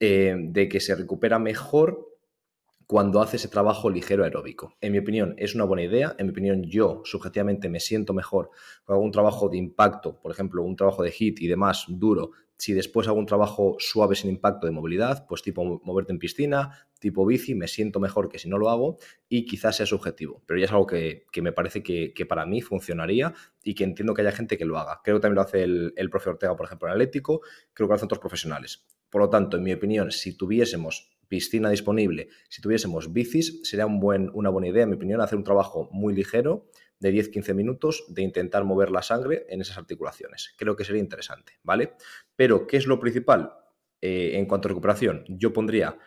eh, 0.00 0.34
de 0.36 0.68
que 0.68 0.80
se 0.80 0.94
recupera 0.94 1.38
mejor 1.38 2.15
cuando 2.86 3.20
hace 3.20 3.36
ese 3.36 3.48
trabajo 3.48 3.90
ligero 3.90 4.24
aeróbico. 4.24 4.76
En 4.80 4.92
mi 4.92 4.98
opinión, 4.98 5.34
es 5.38 5.54
una 5.54 5.64
buena 5.64 5.82
idea. 5.82 6.14
En 6.18 6.26
mi 6.26 6.30
opinión, 6.30 6.62
yo 6.62 7.02
subjetivamente 7.04 7.68
me 7.68 7.80
siento 7.80 8.14
mejor 8.14 8.50
cuando 8.84 8.98
hago 8.98 9.04
un 9.04 9.12
trabajo 9.12 9.48
de 9.48 9.56
impacto, 9.56 10.20
por 10.20 10.30
ejemplo, 10.30 10.62
un 10.62 10.76
trabajo 10.76 11.02
de 11.02 11.10
hit 11.10 11.40
y 11.40 11.48
demás 11.48 11.86
duro. 11.88 12.30
Si 12.58 12.72
después 12.72 13.06
hago 13.06 13.18
un 13.18 13.26
trabajo 13.26 13.76
suave 13.78 14.14
sin 14.14 14.30
impacto 14.30 14.66
de 14.66 14.72
movilidad, 14.72 15.26
pues 15.26 15.42
tipo 15.42 15.80
moverte 15.84 16.12
en 16.12 16.18
piscina, 16.18 16.88
tipo 16.98 17.26
bici, 17.26 17.54
me 17.54 17.68
siento 17.68 18.00
mejor 18.00 18.30
que 18.30 18.38
si 18.38 18.48
no 18.48 18.56
lo 18.56 18.70
hago 18.70 18.96
y 19.28 19.44
quizás 19.44 19.76
sea 19.76 19.84
subjetivo. 19.84 20.42
Pero 20.46 20.60
ya 20.60 20.64
es 20.64 20.70
algo 20.70 20.86
que, 20.86 21.26
me 21.42 21.52
parece 21.52 21.82
que, 21.82 22.26
para 22.26 22.46
mí 22.46 22.62
funcionaría 22.62 23.34
y 23.62 23.74
que 23.74 23.84
entiendo 23.84 24.14
que 24.14 24.22
haya 24.22 24.32
gente 24.32 24.56
que 24.56 24.64
lo 24.64 24.78
haga. 24.78 25.00
Creo 25.04 25.16
que 25.16 25.22
también 25.22 25.36
lo 25.36 25.42
hace 25.42 25.64
el, 25.64 25.92
el 25.96 26.08
profe 26.08 26.30
Ortega, 26.30 26.56
por 26.56 26.66
ejemplo, 26.66 26.88
en 26.88 26.92
Atlético, 26.92 27.40
creo 27.74 27.88
que 27.88 27.90
lo 27.90 27.94
hacen 27.96 28.06
otros 28.06 28.20
profesionales. 28.20 28.86
Por 29.10 29.20
lo 29.20 29.28
tanto, 29.28 29.58
en 29.58 29.62
mi 29.62 29.72
opinión, 29.72 30.10
si 30.10 30.36
tuviésemos 30.36 31.15
piscina 31.28 31.70
disponible, 31.70 32.28
si 32.48 32.60
tuviésemos 32.60 33.12
bicis, 33.12 33.60
sería 33.64 33.86
una 33.86 34.50
buena 34.50 34.68
idea, 34.68 34.84
en 34.84 34.90
mi 34.90 34.96
opinión, 34.96 35.20
hacer 35.20 35.38
un 35.38 35.44
trabajo 35.44 35.88
muy 35.92 36.14
ligero 36.14 36.68
de 36.98 37.12
10-15 37.12 37.54
minutos 37.54 38.04
de 38.08 38.22
intentar 38.22 38.64
mover 38.64 38.90
la 38.90 39.02
sangre 39.02 39.46
en 39.48 39.60
esas 39.60 39.78
articulaciones. 39.78 40.54
Creo 40.56 40.76
que 40.76 40.84
sería 40.84 41.00
interesante, 41.00 41.54
¿vale? 41.62 41.92
Pero, 42.36 42.66
¿qué 42.66 42.76
es 42.76 42.86
lo 42.86 42.98
principal 42.98 43.52
eh, 44.00 44.32
en 44.34 44.46
cuanto 44.46 44.68
a 44.68 44.70
recuperación? 44.70 45.24
Yo 45.28 45.52
pondría 45.52 45.98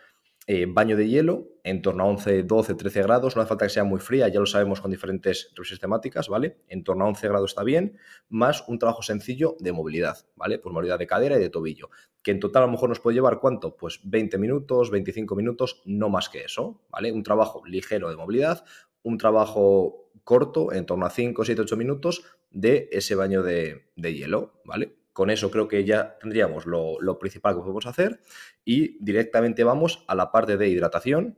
eh, 0.51 0.65
baño 0.67 0.97
de 0.97 1.07
hielo 1.07 1.47
en 1.63 1.83
torno 1.83 2.03
a 2.03 2.07
11, 2.07 2.41
12, 2.41 2.73
13 2.73 3.03
grados, 3.03 3.35
no 3.35 3.43
hace 3.43 3.49
falta 3.49 3.67
que 3.67 3.69
sea 3.69 3.83
muy 3.83 3.99
fría, 3.99 4.27
ya 4.29 4.39
lo 4.39 4.47
sabemos 4.47 4.81
con 4.81 4.89
diferentes 4.89 5.51
revisiones 5.55 5.79
temáticas, 5.79 6.27
¿vale? 6.27 6.57
En 6.67 6.83
torno 6.83 7.05
a 7.05 7.07
11 7.09 7.27
grados 7.27 7.51
está 7.51 7.63
bien, 7.63 7.99
más 8.29 8.67
un 8.67 8.79
trabajo 8.79 9.03
sencillo 9.03 9.57
de 9.59 9.73
movilidad, 9.73 10.25
¿vale? 10.35 10.57
Pues 10.57 10.73
movilidad 10.73 10.97
de 10.97 11.05
cadera 11.05 11.37
y 11.37 11.39
de 11.39 11.51
tobillo, 11.51 11.91
que 12.21 12.31
en 12.31 12.39
total 12.39 12.63
a 12.63 12.65
lo 12.65 12.71
mejor 12.71 12.89
nos 12.89 12.99
puede 12.99 13.15
llevar 13.15 13.39
cuánto? 13.39 13.75
Pues 13.75 13.99
20 14.03 14.37
minutos, 14.37 14.91
25 14.91 15.35
minutos, 15.35 15.81
no 15.85 16.09
más 16.09 16.29
que 16.29 16.43
eso, 16.43 16.81
¿vale? 16.89 17.11
Un 17.11 17.23
trabajo 17.23 17.63
ligero 17.65 18.09
de 18.09 18.15
movilidad, 18.15 18.65
un 19.03 19.17
trabajo 19.17 20.11
corto, 20.23 20.73
en 20.73 20.85
torno 20.85 21.05
a 21.05 21.09
5, 21.09 21.43
7, 21.45 21.61
8 21.61 21.77
minutos, 21.77 22.23
de 22.51 22.89
ese 22.91 23.15
baño 23.15 23.43
de, 23.43 23.85
de 23.95 24.13
hielo, 24.13 24.61
¿vale? 24.65 24.99
Con 25.19 25.29
eso 25.29 25.51
creo 25.51 25.67
que 25.67 25.83
ya 25.83 26.17
tendríamos 26.17 26.65
lo, 26.65 27.19
principal 27.19 27.53
que 27.53 27.59
podemos 27.59 27.85
hacer 27.87 28.21
y 28.63 29.03
directamente 29.03 29.65
vamos 29.65 30.05
a 30.07 30.15
la 30.15 30.31
parte 30.31 30.55
de 30.55 30.69
hidratación, 30.69 31.37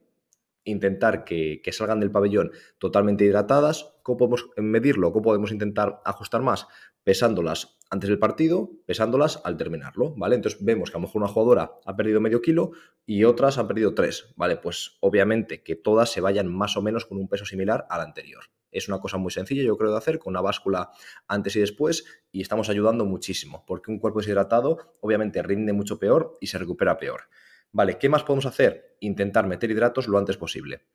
intentar 0.64 1.24
que, 1.24 1.64
salgan 1.72 2.00
del 2.00 2.12
pabellón 2.12 2.52
totalmente 2.78 3.26
hidratadas. 3.26 3.96
¿Cómo 4.04 4.20
podemos 4.20 4.50
medirlo? 4.58 5.12
¿Cómo 5.12 5.24
podemos 5.24 5.52
intentar 5.52 6.00
ajustar 6.06 6.44
más? 6.44 6.68
Pesándolas 7.04 7.80
antes 7.92 8.10
del 8.10 8.20
partido, 8.20 8.72
pesándolas 8.86 9.42
al 9.44 9.58
terminarlo, 9.58 10.16
¿vale? 10.16 10.36
Entonces 10.36 10.64
vemos 10.64 10.90
que 10.90 10.98
a 10.98 11.00
lo 11.00 11.08
mejor 11.08 11.22
una 11.22 11.32
jugadora 11.32 11.74
ha 11.86 11.96
perdido 11.98 12.22
medio 12.22 12.42
kilo 12.42 12.72
y 13.06 13.26
otras 13.26 13.58
han 13.58 13.68
perdido 13.68 13.94
tres, 13.94 14.34
¿vale? 14.38 14.56
Pues 14.56 14.98
obviamente 15.02 15.62
que 15.62 15.76
todas 15.76 16.10
se 16.10 16.22
vayan 16.22 16.48
más 16.48 16.78
o 16.78 16.82
menos 16.82 17.06
con 17.06 17.18
un 17.18 17.28
peso 17.28 17.46
similar 17.46 17.86
al 17.90 18.00
anterior. 18.00 18.46
Es 18.72 18.88
una 18.88 19.02
cosa 19.02 19.18
muy 19.18 19.30
sencilla, 19.30 19.64
yo 19.64 19.78
creo, 19.78 19.92
de 19.92 19.98
hacer 19.98 20.20
con 20.20 20.32
una 20.32 20.40
báscula 20.40 20.92
antes 21.28 21.58
y 21.58 21.60
después 21.60 22.06
y 22.32 22.42
estamos 22.42 22.70
ayudando 22.70 23.04
muchísimo, 23.04 23.66
porque 23.68 23.92
un 23.92 24.00
cuerpo 24.00 24.20
deshidratado 24.20 24.96
obviamente 25.02 25.44
rinde 25.44 25.74
mucho 25.74 26.00
peor 26.00 26.38
y 26.40 26.48
se 26.48 26.58
recupera 26.58 26.98
peor. 26.98 27.24
Vale, 27.74 27.98
¿qué 27.98 28.08
más 28.08 28.24
podemos 28.24 28.46
hacer? 28.46 28.96
Intentar 29.02 29.48
meter 29.48 29.70
hidratos 29.70 30.08
lo 30.08 30.18
antes 30.18 30.38
posible. 30.38 30.86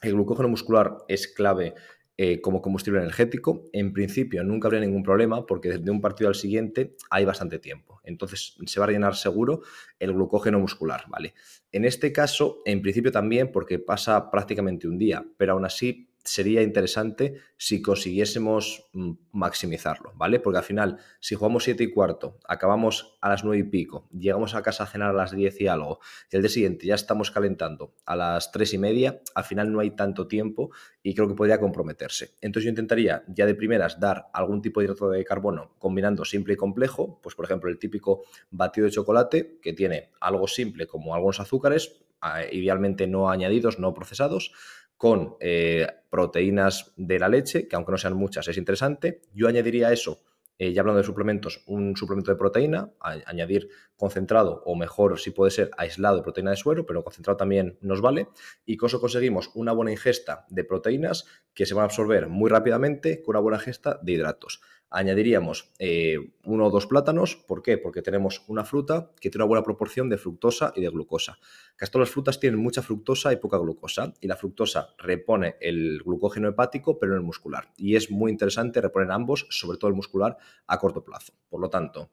El 0.00 0.12
glucógeno 0.12 0.48
muscular 0.48 0.98
es 1.08 1.26
clave 1.26 1.74
eh, 2.20 2.40
como 2.40 2.60
combustible 2.60 2.98
energético. 2.98 3.62
En 3.72 3.92
principio 3.92 4.42
nunca 4.42 4.66
habría 4.66 4.80
ningún 4.80 5.04
problema 5.04 5.46
porque 5.46 5.68
desde 5.68 5.88
un 5.88 6.00
partido 6.00 6.26
al 6.26 6.34
siguiente 6.34 6.96
hay 7.10 7.24
bastante 7.24 7.60
tiempo. 7.60 8.00
Entonces 8.02 8.56
se 8.66 8.80
va 8.80 8.84
a 8.84 8.86
rellenar 8.88 9.14
seguro 9.14 9.60
el 10.00 10.12
glucógeno 10.12 10.58
muscular, 10.58 11.04
¿vale? 11.06 11.34
En 11.70 11.84
este 11.84 12.12
caso, 12.12 12.60
en 12.64 12.82
principio 12.82 13.12
también 13.12 13.52
porque 13.52 13.78
pasa 13.78 14.32
prácticamente 14.32 14.88
un 14.88 14.98
día, 14.98 15.24
pero 15.36 15.52
aún 15.52 15.64
así 15.64 16.07
sería 16.28 16.62
interesante 16.62 17.40
si 17.56 17.80
consiguiésemos 17.80 18.90
mm, 18.92 19.12
maximizarlo, 19.32 20.12
¿vale? 20.14 20.40
Porque 20.40 20.58
al 20.58 20.64
final, 20.64 20.98
si 21.20 21.34
jugamos 21.34 21.64
7 21.64 21.82
y 21.84 21.90
cuarto, 21.90 22.38
acabamos 22.46 23.18
a 23.20 23.30
las 23.30 23.44
9 23.44 23.58
y 23.58 23.62
pico, 23.64 24.08
llegamos 24.12 24.54
a 24.54 24.62
casa 24.62 24.84
a 24.84 24.86
cenar 24.86 25.10
a 25.10 25.12
las 25.14 25.32
10 25.32 25.60
y 25.60 25.66
algo, 25.66 26.00
y 26.30 26.36
el 26.36 26.42
día 26.42 26.50
siguiente 26.50 26.86
ya 26.86 26.94
estamos 26.94 27.30
calentando 27.30 27.94
a 28.04 28.14
las 28.14 28.52
3 28.52 28.74
y 28.74 28.78
media, 28.78 29.20
al 29.34 29.44
final 29.44 29.72
no 29.72 29.80
hay 29.80 29.92
tanto 29.92 30.28
tiempo 30.28 30.70
y 31.02 31.14
creo 31.14 31.28
que 31.28 31.34
podría 31.34 31.58
comprometerse. 31.58 32.34
Entonces 32.40 32.64
yo 32.64 32.70
intentaría 32.70 33.24
ya 33.28 33.46
de 33.46 33.54
primeras 33.54 33.98
dar 33.98 34.26
algún 34.34 34.60
tipo 34.60 34.80
de 34.80 34.86
hidrato 34.86 35.10
de 35.10 35.24
carbono 35.24 35.74
combinando 35.78 36.24
simple 36.24 36.54
y 36.54 36.56
complejo, 36.56 37.20
pues 37.22 37.34
por 37.34 37.46
ejemplo 37.46 37.70
el 37.70 37.78
típico 37.78 38.24
batido 38.50 38.84
de 38.84 38.92
chocolate 38.92 39.58
que 39.62 39.72
tiene 39.72 40.10
algo 40.20 40.46
simple 40.46 40.86
como 40.86 41.14
algunos 41.14 41.40
azúcares, 41.40 42.04
idealmente 42.50 43.06
no 43.06 43.30
añadidos, 43.30 43.78
no 43.78 43.94
procesados, 43.94 44.52
con 44.98 45.36
eh, 45.40 45.86
proteínas 46.10 46.92
de 46.96 47.18
la 47.18 47.28
leche, 47.28 47.68
que 47.68 47.76
aunque 47.76 47.92
no 47.92 47.98
sean 47.98 48.14
muchas, 48.14 48.46
es 48.48 48.58
interesante. 48.58 49.22
Yo 49.32 49.48
añadiría 49.48 49.92
eso, 49.92 50.20
eh, 50.58 50.72
ya 50.72 50.80
hablando 50.80 50.98
de 50.98 51.06
suplementos, 51.06 51.62
un 51.66 51.96
suplemento 51.96 52.32
de 52.32 52.36
proteína, 52.36 52.90
añadir 53.00 53.70
concentrado 53.96 54.62
o 54.66 54.74
mejor 54.74 55.20
si 55.20 55.30
puede 55.30 55.52
ser 55.52 55.70
aislado 55.78 56.16
de 56.16 56.22
proteína 56.22 56.50
de 56.50 56.56
suero, 56.56 56.84
pero 56.84 57.04
concentrado 57.04 57.36
también 57.36 57.78
nos 57.80 58.00
vale. 58.00 58.28
Y 58.66 58.76
con 58.76 58.88
eso 58.88 59.00
conseguimos 59.00 59.50
una 59.54 59.72
buena 59.72 59.92
ingesta 59.92 60.44
de 60.50 60.64
proteínas 60.64 61.26
que 61.54 61.64
se 61.64 61.74
van 61.74 61.82
a 61.82 61.84
absorber 61.86 62.28
muy 62.28 62.50
rápidamente 62.50 63.22
con 63.22 63.36
una 63.36 63.40
buena 63.40 63.58
ingesta 63.58 64.00
de 64.02 64.12
hidratos 64.12 64.60
añadiríamos 64.90 65.72
eh, 65.78 66.18
uno 66.44 66.66
o 66.66 66.70
dos 66.70 66.86
plátanos. 66.86 67.36
¿Por 67.36 67.62
qué? 67.62 67.78
Porque 67.78 68.02
tenemos 68.02 68.44
una 68.48 68.64
fruta 68.64 69.10
que 69.20 69.30
tiene 69.30 69.44
una 69.44 69.48
buena 69.48 69.62
proporción 69.62 70.08
de 70.08 70.18
fructosa 70.18 70.72
y 70.74 70.80
de 70.80 70.88
glucosa. 70.88 71.38
Casi 71.76 71.92
todas 71.92 72.08
las 72.08 72.12
frutas 72.12 72.40
tienen 72.40 72.60
mucha 72.60 72.82
fructosa 72.82 73.32
y 73.32 73.36
poca 73.36 73.58
glucosa. 73.58 74.14
Y 74.20 74.26
la 74.26 74.36
fructosa 74.36 74.94
repone 74.98 75.56
el 75.60 76.02
glucógeno 76.02 76.48
hepático, 76.48 76.98
pero 76.98 77.12
no 77.12 77.18
el 77.18 77.24
muscular. 77.24 77.72
Y 77.76 77.96
es 77.96 78.10
muy 78.10 78.30
interesante 78.30 78.80
reponer 78.80 79.10
ambos, 79.10 79.46
sobre 79.50 79.78
todo 79.78 79.88
el 79.88 79.96
muscular, 79.96 80.36
a 80.66 80.78
corto 80.78 81.04
plazo. 81.04 81.34
Por 81.48 81.60
lo 81.60 81.68
tanto, 81.68 82.10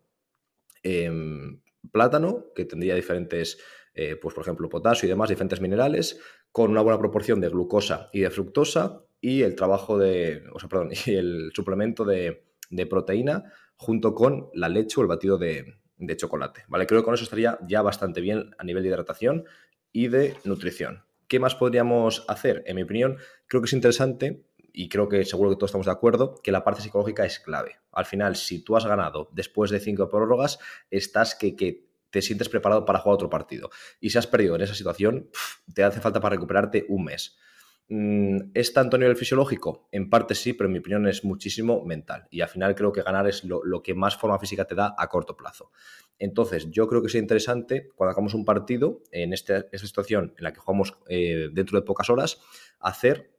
em, 0.83 1.61
plátano, 1.91 2.47
que 2.55 2.65
tendría 2.65 2.95
diferentes, 2.95 3.57
eh, 3.93 4.15
pues 4.15 4.33
por 4.33 4.43
ejemplo, 4.43 4.69
potasio 4.69 5.07
y 5.07 5.09
demás, 5.09 5.29
diferentes 5.29 5.61
minerales, 5.61 6.19
con 6.51 6.71
una 6.71 6.81
buena 6.81 6.99
proporción 6.99 7.39
de 7.39 7.49
glucosa 7.49 8.09
y 8.11 8.21
de 8.21 8.29
fructosa, 8.29 9.05
y 9.21 9.41
el 9.41 9.55
trabajo 9.55 9.97
de, 9.97 10.43
o 10.53 10.59
sea, 10.59 10.69
perdón, 10.69 10.91
y 11.05 11.15
el 11.15 11.51
suplemento 11.53 12.05
de, 12.05 12.45
de 12.69 12.85
proteína 12.85 13.51
junto 13.77 14.13
con 14.13 14.49
la 14.53 14.69
leche 14.69 14.99
o 14.99 15.01
el 15.01 15.07
batido 15.07 15.37
de, 15.37 15.75
chocolate. 16.17 16.63
¿vale? 16.67 16.87
Creo 16.87 17.01
que 17.01 17.05
con 17.05 17.13
eso 17.13 17.23
estaría 17.23 17.59
ya 17.67 17.81
bastante 17.81 18.21
bien 18.21 18.51
a 18.57 18.63
nivel 18.63 18.83
de 18.83 18.89
hidratación 18.89 19.45
y 19.91 20.07
de 20.07 20.35
nutrición. 20.43 21.03
¿Qué 21.27 21.39
más 21.39 21.55
podríamos 21.55 22.25
hacer? 22.27 22.63
En 22.67 22.75
mi 22.75 22.83
opinión, 22.83 23.17
creo 23.47 23.61
que 23.61 23.65
es 23.65 23.73
interesante 23.73 24.45
y 24.71 24.89
creo 24.89 25.07
que 25.09 25.23
seguro 25.25 25.49
que 25.49 25.55
todos 25.55 25.69
estamos 25.69 25.87
de 25.87 25.93
acuerdo, 25.93 26.35
que 26.43 26.51
la 26.51 26.63
parte 26.63 26.81
psicológica 26.81 27.25
es 27.25 27.39
clave. 27.39 27.77
Al 27.91 28.05
final, 28.05 28.35
si 28.35 28.63
tú 28.63 28.75
has 28.75 28.85
ganado 28.85 29.29
después 29.31 29.71
de 29.71 29.79
cinco 29.79 30.09
prórrogas, 30.09 30.59
estás 30.91 31.33
que, 31.33 31.55
que 31.55 31.85
te 32.09 32.21
sientes 32.21 32.49
preparado 32.49 32.85
para 32.85 32.99
jugar 32.99 33.15
otro 33.15 33.29
partido. 33.29 33.69
Y 33.99 34.09
si 34.09 34.17
has 34.17 34.27
perdido 34.27 34.55
en 34.55 34.61
esa 34.61 34.75
situación, 34.75 35.29
te 35.73 35.83
hace 35.83 36.01
falta 36.01 36.19
para 36.19 36.35
recuperarte 36.35 36.85
un 36.89 37.05
mes. 37.05 37.37
Mm, 37.87 38.51
¿Es 38.55 38.73
tanto 38.73 38.95
a 38.95 38.99
nivel 38.99 39.15
fisiológico? 39.15 39.87
En 39.91 40.09
parte 40.09 40.33
sí, 40.33 40.53
pero 40.53 40.67
en 40.67 40.73
mi 40.73 40.79
opinión 40.79 41.07
es 41.07 41.23
muchísimo 41.23 41.85
mental. 41.85 42.27
Y 42.31 42.41
al 42.41 42.49
final 42.49 42.73
creo 42.73 42.91
que 42.91 43.03
ganar 43.03 43.27
es 43.27 43.43
lo, 43.43 43.61
que 43.83 43.93
más 43.93 44.17
forma 44.17 44.39
física 44.39 44.65
te 44.65 44.75
da 44.75 44.95
a 44.97 45.07
corto 45.07 45.37
plazo. 45.37 45.71
Entonces, 46.17 46.71
yo 46.71 46.87
creo 46.87 47.01
que 47.01 47.07
es 47.07 47.15
interesante 47.15 47.89
cuando 47.95 48.11
hagamos 48.11 48.33
un 48.33 48.45
partido, 48.45 49.03
en 49.11 49.33
este, 49.33 49.67
esta 49.71 49.85
situación 49.85 50.33
en 50.37 50.43
la 50.43 50.53
que 50.53 50.59
jugamos 50.59 50.97
eh, 51.07 51.49
dentro 51.51 51.79
de 51.79 51.85
pocas 51.85 52.09
horas, 52.09 52.39
hacer 52.79 53.34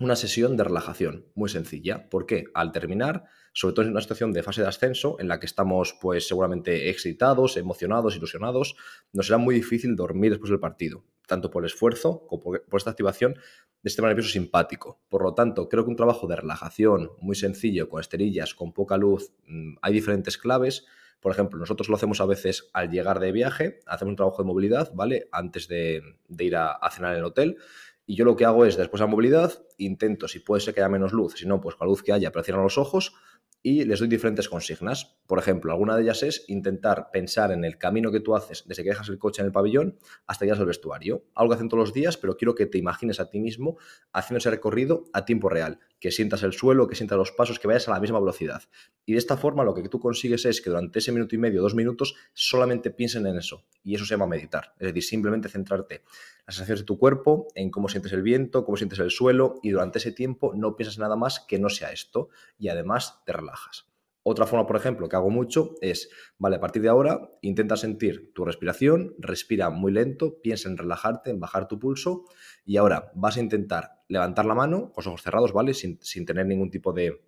una 0.00 0.16
sesión 0.16 0.56
de 0.56 0.64
relajación 0.64 1.26
muy 1.34 1.48
sencilla. 1.48 2.08
¿Por 2.08 2.26
qué? 2.26 2.44
Al 2.54 2.72
terminar, 2.72 3.24
sobre 3.52 3.74
todo 3.74 3.84
en 3.84 3.92
una 3.92 4.00
situación 4.00 4.32
de 4.32 4.42
fase 4.42 4.62
de 4.62 4.68
ascenso 4.68 5.16
en 5.20 5.28
la 5.28 5.38
que 5.38 5.46
estamos 5.46 5.96
pues 6.00 6.26
seguramente 6.26 6.90
excitados, 6.90 7.56
emocionados, 7.56 8.16
ilusionados, 8.16 8.76
nos 9.12 9.26
será 9.26 9.38
muy 9.38 9.54
difícil 9.54 9.94
dormir 9.96 10.30
después 10.30 10.50
del 10.50 10.60
partido, 10.60 11.04
tanto 11.26 11.50
por 11.50 11.62
el 11.62 11.66
esfuerzo 11.66 12.26
como 12.26 12.42
por, 12.42 12.62
esta 12.76 12.90
activación 12.90 13.34
de 13.34 13.88
este 13.88 14.02
nervioso 14.02 14.30
simpático. 14.30 15.00
Por 15.08 15.22
lo 15.22 15.34
tanto, 15.34 15.68
creo 15.68 15.84
que 15.84 15.90
un 15.90 15.96
trabajo 15.96 16.26
de 16.26 16.36
relajación 16.36 17.10
muy 17.20 17.36
sencillo, 17.36 17.88
con 17.88 18.00
esterillas, 18.00 18.54
con 18.54 18.72
poca 18.72 18.96
luz, 18.96 19.32
mm, 19.46 19.74
hay 19.82 19.92
diferentes 19.92 20.38
claves. 20.38 20.86
Por 21.20 21.32
ejemplo, 21.32 21.58
nosotros 21.58 21.88
lo 21.88 21.96
hacemos 21.96 22.20
a 22.20 22.26
veces 22.26 22.70
al 22.72 22.90
llegar 22.90 23.20
de 23.20 23.30
viaje, 23.30 23.80
hacemos 23.86 24.12
un 24.12 24.16
trabajo 24.16 24.42
de 24.42 24.46
movilidad, 24.46 24.92
¿vale? 24.94 25.28
Antes 25.30 25.68
de, 25.68 26.02
ir 26.38 26.56
a, 26.56 26.72
a 26.72 26.90
cenar 26.90 27.12
en 27.12 27.18
el 27.18 27.24
hotel 27.24 27.58
y 28.06 28.16
yo 28.16 28.24
lo 28.24 28.36
que 28.36 28.44
hago 28.44 28.64
es, 28.64 28.76
después 28.76 29.00
de 29.00 29.06
la 29.06 29.10
movilidad, 29.10 29.52
intento, 29.84 30.28
si 30.28 30.40
puede 30.40 30.60
ser 30.60 30.74
que 30.74 30.80
haya 30.80 30.88
menos 30.88 31.12
luz, 31.12 31.34
si 31.36 31.46
no, 31.46 31.60
pues 31.60 31.76
con 31.76 31.86
la 31.86 31.90
luz 31.90 32.02
que 32.02 32.12
haya, 32.12 32.30
pero 32.30 32.44
cierran 32.44 32.64
los 32.64 32.78
ojos 32.78 33.14
y 33.62 33.84
les 33.84 34.00
doy 34.00 34.08
diferentes 34.08 34.48
consignas. 34.48 35.16
Por 35.26 35.38
ejemplo, 35.38 35.70
alguna 35.70 35.96
de 35.96 36.02
ellas 36.02 36.22
es 36.22 36.44
intentar 36.48 37.10
pensar 37.12 37.52
en 37.52 37.64
el 37.64 37.78
camino 37.78 38.10
que 38.10 38.20
tú 38.20 38.34
haces 38.34 38.64
desde 38.66 38.82
que 38.82 38.90
dejas 38.90 39.08
el 39.08 39.18
coche 39.18 39.40
en 39.40 39.46
el 39.46 39.52
pabellón 39.52 39.98
hasta 40.26 40.40
que 40.40 40.46
llegas 40.46 40.60
al 40.60 40.66
vestuario. 40.66 41.24
Algo 41.34 41.50
que 41.50 41.54
hacen 41.54 41.68
todos 41.68 41.80
los 41.80 41.94
días, 41.94 42.16
pero 42.16 42.36
quiero 42.36 42.54
que 42.54 42.66
te 42.66 42.78
imagines 42.78 43.20
a 43.20 43.30
ti 43.30 43.38
mismo 43.38 43.78
haciendo 44.12 44.38
ese 44.38 44.50
recorrido 44.50 45.04
a 45.12 45.24
tiempo 45.24 45.48
real, 45.48 45.78
que 46.00 46.10
sientas 46.10 46.42
el 46.42 46.52
suelo, 46.52 46.88
que 46.88 46.96
sientas 46.96 47.16
los 47.16 47.30
pasos, 47.30 47.58
que 47.58 47.68
vayas 47.68 47.88
a 47.88 47.92
la 47.92 48.00
misma 48.00 48.18
velocidad. 48.18 48.62
Y 49.06 49.12
de 49.12 49.18
esta 49.18 49.36
forma 49.36 49.64
lo 49.64 49.74
que 49.74 49.88
tú 49.88 50.00
consigues 50.00 50.44
es 50.44 50.60
que 50.60 50.70
durante 50.70 50.98
ese 50.98 51.12
minuto 51.12 51.34
y 51.34 51.38
medio, 51.38 51.62
dos 51.62 51.74
minutos, 51.74 52.16
solamente 52.32 52.90
piensen 52.90 53.26
en 53.26 53.36
eso. 53.36 53.64
Y 53.84 53.94
eso 53.94 54.04
se 54.04 54.14
llama 54.14 54.26
meditar. 54.26 54.74
Es 54.78 54.88
decir, 54.88 55.04
simplemente 55.04 55.48
centrarte 55.48 56.02
las 56.46 56.56
sensaciones 56.56 56.80
de 56.80 56.86
tu 56.86 56.98
cuerpo, 56.98 57.46
en 57.54 57.70
cómo 57.70 57.88
sientes 57.88 58.12
el 58.12 58.22
viento, 58.22 58.64
cómo 58.64 58.76
sientes 58.76 58.98
el 58.98 59.10
suelo, 59.10 59.60
y 59.62 59.70
durante 59.72 59.98
ese 59.98 60.12
tiempo 60.12 60.54
no 60.54 60.76
piensas 60.76 60.98
nada 60.98 61.16
más 61.16 61.40
que 61.40 61.58
no 61.58 61.68
sea 61.68 61.92
esto, 61.92 62.28
y 62.58 62.68
además 62.68 63.22
te 63.26 63.32
relajas. 63.32 63.92
Otra 64.24 64.46
forma, 64.46 64.66
por 64.66 64.76
ejemplo, 64.76 65.08
que 65.08 65.16
hago 65.16 65.30
mucho 65.30 65.74
es, 65.80 66.08
vale, 66.38 66.56
a 66.56 66.60
partir 66.60 66.80
de 66.80 66.88
ahora 66.88 67.28
intenta 67.40 67.76
sentir 67.76 68.32
tu 68.32 68.44
respiración, 68.44 69.16
respira 69.18 69.68
muy 69.70 69.90
lento, 69.90 70.40
piensa 70.40 70.68
en 70.68 70.78
relajarte, 70.78 71.30
en 71.30 71.40
bajar 71.40 71.66
tu 71.66 71.80
pulso 71.80 72.24
y 72.64 72.76
ahora 72.76 73.10
vas 73.16 73.36
a 73.36 73.40
intentar 73.40 74.02
levantar 74.06 74.44
la 74.44 74.54
mano 74.54 74.92
con 74.92 75.02
los 75.02 75.06
ojos 75.08 75.22
cerrados, 75.22 75.52
¿vale? 75.52 75.74
Sin, 75.74 75.98
tener 76.24 76.46
ningún 76.46 76.70
tipo 76.70 76.92
de, 76.92 77.20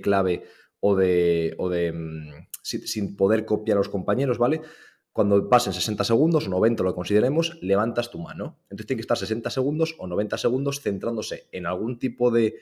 clave 0.00 0.44
o 0.80 0.96
de, 0.96 1.54
o 1.58 1.68
de 1.68 1.92
mm, 1.92 2.46
sin, 2.62 2.86
sin, 2.86 3.16
poder 3.16 3.44
copiar 3.44 3.76
a 3.76 3.80
los 3.80 3.90
compañeros, 3.90 4.38
¿vale? 4.38 4.62
Cuando 5.12 5.48
pasen 5.48 5.72
60 5.72 6.04
segundos 6.04 6.46
o 6.46 6.50
90, 6.50 6.84
lo 6.84 6.94
consideremos, 6.94 7.58
levantas 7.62 8.10
tu 8.10 8.18
mano. 8.20 8.58
Entonces 8.64 8.86
tiene 8.86 8.98
que 8.98 9.02
estar 9.02 9.16
60 9.16 9.50
segundos 9.50 9.96
o 9.98 10.06
90 10.06 10.38
segundos 10.38 10.80
centrándose 10.80 11.48
en 11.50 11.66
algún 11.66 11.98
tipo 11.98 12.30
de, 12.30 12.54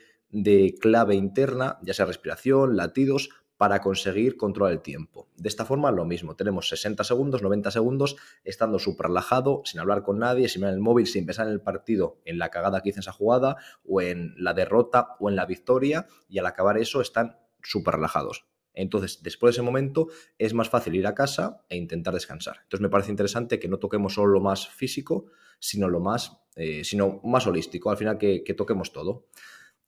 clave 0.80 1.14
interna, 1.14 1.78
ya 1.82 1.92
sea 1.92 2.06
respiración, 2.06 2.76
latidos, 2.76 3.28
para 3.58 3.82
conseguir 3.82 4.36
controlar 4.36 4.72
el 4.72 4.80
tiempo. 4.80 5.28
De 5.36 5.48
esta 5.48 5.66
forma, 5.66 5.90
lo 5.90 6.06
mismo. 6.06 6.36
Tenemos 6.36 6.68
60 6.70 7.04
segundos, 7.04 7.42
90 7.42 7.70
segundos, 7.70 8.16
estando 8.44 8.78
súper 8.78 9.08
relajado, 9.08 9.62
sin 9.64 9.80
hablar 9.80 10.02
con 10.02 10.18
nadie, 10.18 10.48
sin 10.48 10.62
mirar 10.62 10.74
el 10.74 10.80
móvil, 10.80 11.06
sin 11.06 11.26
pensar 11.26 11.48
en 11.48 11.52
el 11.52 11.60
partido, 11.60 12.18
en 12.24 12.38
la 12.38 12.50
cagada 12.50 12.80
que 12.80 12.90
hice 12.90 12.98
en 12.98 13.02
esa 13.02 13.12
jugada, 13.12 13.56
o 13.86 14.00
en 14.00 14.32
la 14.38 14.54
derrota, 14.54 15.16
o 15.18 15.28
en 15.28 15.36
la 15.36 15.44
victoria, 15.44 16.06
y 16.28 16.38
al 16.38 16.46
acabar 16.46 16.78
eso 16.78 17.02
están 17.02 17.36
súper 17.62 17.96
relajados. 17.96 18.46
Entonces, 18.78 19.22
después 19.22 19.50
de 19.50 19.56
ese 19.56 19.62
momento, 19.62 20.06
es 20.38 20.54
más 20.54 20.68
fácil 20.68 20.94
ir 20.94 21.06
a 21.08 21.14
casa 21.14 21.64
e 21.68 21.76
intentar 21.76 22.14
descansar. 22.14 22.58
Entonces, 22.62 22.80
me 22.80 22.88
parece 22.88 23.10
interesante 23.10 23.58
que 23.58 23.68
no 23.68 23.78
toquemos 23.78 24.14
solo 24.14 24.32
lo 24.32 24.40
más 24.40 24.68
físico, 24.68 25.26
sino 25.58 25.88
lo 25.88 25.98
más, 25.98 26.40
eh, 26.54 26.84
sino 26.84 27.20
más 27.24 27.46
holístico, 27.48 27.90
al 27.90 27.96
final 27.96 28.18
que, 28.18 28.54
toquemos 28.56 28.92
todo. 28.92 29.26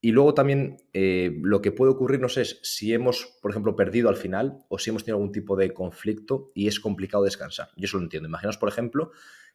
Y 0.00 0.10
luego 0.10 0.34
también 0.34 0.78
eh, 0.92 1.30
lo 1.42 1.62
que 1.62 1.70
puede 1.70 1.92
ocurrirnos 1.92 2.36
es 2.36 2.58
si 2.62 2.92
hemos, 2.92 3.38
por 3.40 3.52
ejemplo, 3.52 3.76
perdido 3.76 4.08
al 4.08 4.16
final 4.16 4.64
o 4.68 4.78
si 4.78 4.90
hemos 4.90 5.04
tenido 5.04 5.18
algún 5.18 5.32
tipo 5.32 5.56
de 5.56 5.72
conflicto 5.72 6.50
y 6.54 6.66
es 6.66 6.80
complicado 6.80 7.22
descansar. 7.22 7.68
Yo 7.76 7.84
eso 7.84 7.98
lo 7.98 8.02
entiendo. 8.02 8.28
Imaginaos, 8.28 8.56
por 8.56 8.70
ejemplo, 8.70 9.12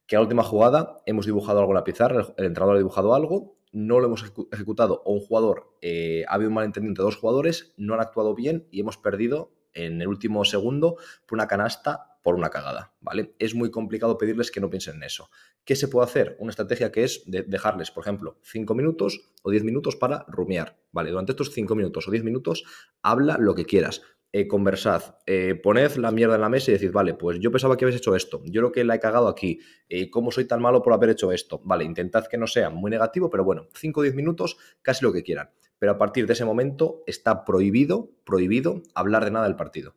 que 0.07 0.15
a 0.15 0.19
la 0.19 0.23
última 0.23 0.43
jugada 0.43 1.01
hemos 1.05 1.25
dibujado 1.25 1.59
algo 1.59 1.71
en 1.71 1.75
la 1.75 1.83
pizarra, 1.83 2.33
el 2.37 2.45
entrenador 2.45 2.75
ha 2.75 2.79
dibujado 2.79 3.15
algo 3.15 3.54
no 3.75 3.99
lo 3.99 4.07
hemos 4.07 4.23
ejecutado 4.51 5.03
o 5.05 5.11
un 5.11 5.19
jugador, 5.19 5.75
eh, 5.81 6.23
ha 6.29 6.35
habido 6.35 6.49
un 6.49 6.55
malentendido 6.55 6.91
entre 6.91 7.03
dos 7.03 7.17
jugadores, 7.17 7.73
no 7.75 7.93
han 7.93 7.99
actuado 7.99 8.33
bien 8.33 8.67
y 8.71 8.79
hemos 8.79 8.97
perdido 8.97 9.51
en 9.73 10.01
el 10.01 10.07
último 10.07 10.45
segundo 10.45 10.95
por 11.25 11.35
una 11.35 11.47
canasta 11.47 12.15
por 12.23 12.35
una 12.35 12.49
cagada, 12.49 12.95
¿vale? 13.01 13.35
Es 13.38 13.53
muy 13.53 13.69
complicado 13.69 14.17
pedirles 14.17 14.49
que 14.49 14.59
no 14.59 14.69
piensen 14.69 14.95
en 14.95 15.03
eso. 15.03 15.29
¿Qué 15.63 15.75
se 15.75 15.88
puede 15.88 16.05
hacer? 16.05 16.38
Una 16.39 16.49
estrategia 16.49 16.91
que 16.91 17.03
es 17.03 17.21
dejarles, 17.27 17.91
por 17.91 18.03
ejemplo, 18.03 18.39
5 18.41 18.73
minutos 18.73 19.29
o 19.43 19.51
10 19.51 19.63
minutos 19.63 19.95
para 19.95 20.25
rumiar, 20.29 20.79
¿vale? 20.91 21.11
Durante 21.11 21.33
estos 21.33 21.51
5 21.51 21.75
minutos 21.75 22.07
o 22.07 22.11
10 22.11 22.23
minutos 22.23 22.63
habla 23.03 23.38
lo 23.38 23.53
que 23.53 23.65
quieras. 23.65 24.01
Eh, 24.37 24.49
conversad, 24.49 25.15
eh, 25.25 25.55
poned 25.55 25.95
la 25.95 26.11
mierda 26.11 26.35
en 26.35 26.41
la 26.41 26.49
mesa 26.49 26.69
y 26.69 26.73
decid, 26.73 26.91
vale, 26.91 27.13
pues 27.13 27.39
yo 27.39 27.53
pensaba 27.53 27.77
que 27.77 27.85
habéis 27.85 28.01
hecho 28.01 28.17
esto, 28.17 28.41
yo 28.43 28.59
creo 28.63 28.71
que 28.73 28.83
la 28.83 28.95
he 28.95 28.99
cagado 28.99 29.29
aquí, 29.29 29.61
eh, 29.87 30.09
¿cómo 30.09 30.29
soy 30.29 30.43
tan 30.43 30.61
malo 30.61 30.83
por 30.83 30.91
haber 30.91 31.11
hecho 31.11 31.31
esto? 31.31 31.61
Vale, 31.63 31.85
intentad 31.85 32.27
que 32.27 32.37
no 32.37 32.45
sea 32.45 32.69
muy 32.69 32.91
negativo, 32.91 33.29
pero 33.29 33.45
bueno, 33.45 33.69
5 33.73 34.01
o 34.01 34.03
10 34.03 34.13
minutos, 34.13 34.57
casi 34.81 35.05
lo 35.05 35.13
que 35.13 35.23
quieran. 35.23 35.51
pero 35.79 35.93
a 35.93 35.97
partir 35.97 36.27
de 36.27 36.33
ese 36.33 36.43
momento 36.43 37.01
está 37.07 37.45
prohibido, 37.45 38.09
prohibido 38.25 38.83
hablar 38.93 39.23
de 39.23 39.31
nada 39.31 39.45
del 39.45 39.55
partido. 39.55 39.95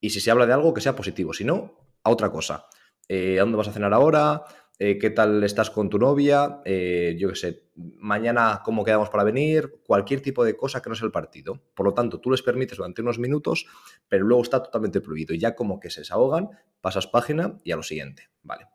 Y 0.00 0.10
si 0.10 0.20
se 0.20 0.30
habla 0.30 0.46
de 0.46 0.52
algo, 0.52 0.74
que 0.74 0.80
sea 0.80 0.94
positivo, 0.94 1.32
si 1.32 1.42
no, 1.42 1.74
a 2.04 2.10
otra 2.10 2.30
cosa. 2.30 2.66
Eh, 3.08 3.38
¿A 3.38 3.42
dónde 3.42 3.56
vas 3.56 3.66
a 3.66 3.72
cenar 3.72 3.92
ahora? 3.92 4.44
Eh, 4.78 4.98
qué 4.98 5.10
tal 5.10 5.44
estás 5.44 5.70
con 5.70 5.88
tu 5.88 5.98
novia, 5.98 6.60
eh, 6.64 7.14
yo 7.18 7.28
qué 7.28 7.36
sé, 7.36 7.62
mañana 7.76 8.62
cómo 8.64 8.84
quedamos 8.84 9.10
para 9.10 9.22
venir, 9.22 9.80
cualquier 9.86 10.20
tipo 10.20 10.44
de 10.44 10.56
cosa 10.56 10.82
que 10.82 10.88
no 10.88 10.96
sea 10.96 11.06
el 11.06 11.12
partido. 11.12 11.62
Por 11.74 11.86
lo 11.86 11.94
tanto, 11.94 12.20
tú 12.20 12.30
les 12.30 12.42
permites 12.42 12.78
durante 12.78 13.02
unos 13.02 13.18
minutos, 13.18 13.66
pero 14.08 14.24
luego 14.24 14.42
está 14.42 14.62
totalmente 14.62 15.00
prohibido. 15.00 15.34
Ya 15.34 15.54
como 15.54 15.78
que 15.78 15.90
se 15.90 16.00
desahogan, 16.00 16.50
pasas 16.80 17.06
página 17.06 17.60
y 17.64 17.72
a 17.72 17.76
lo 17.76 17.82
siguiente. 17.82 18.30
Vale. 18.42 18.66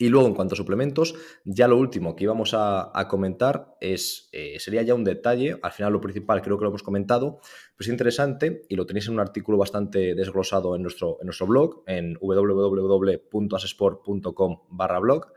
Y 0.00 0.08
luego, 0.08 0.26
en 0.28 0.34
cuanto 0.34 0.54
a 0.54 0.56
suplementos, 0.56 1.14
ya 1.44 1.68
lo 1.68 1.76
último 1.76 2.16
que 2.16 2.24
íbamos 2.24 2.52
a, 2.54 2.90
comentar 3.06 3.76
es, 3.82 4.30
eh, 4.32 4.58
sería 4.58 4.80
ya 4.80 4.94
un 4.94 5.04
detalle, 5.04 5.58
al 5.60 5.72
final 5.72 5.92
lo 5.92 6.00
principal 6.00 6.40
creo 6.40 6.56
que 6.56 6.64
lo 6.64 6.70
hemos 6.70 6.82
comentado, 6.82 7.40
pero 7.76 7.80
es 7.80 7.88
interesante 7.88 8.62
y 8.70 8.76
lo 8.76 8.86
tenéis 8.86 9.08
en 9.08 9.12
un 9.12 9.20
artículo 9.20 9.58
bastante 9.58 10.14
desglosado 10.14 10.74
en 10.74 10.80
nuestro, 10.80 11.18
en 11.20 11.26
nuestro 11.26 11.46
blog, 11.46 11.82
en 11.86 12.16
www.asesport.com 12.18 14.60
barra 14.70 15.00
blog, 15.00 15.34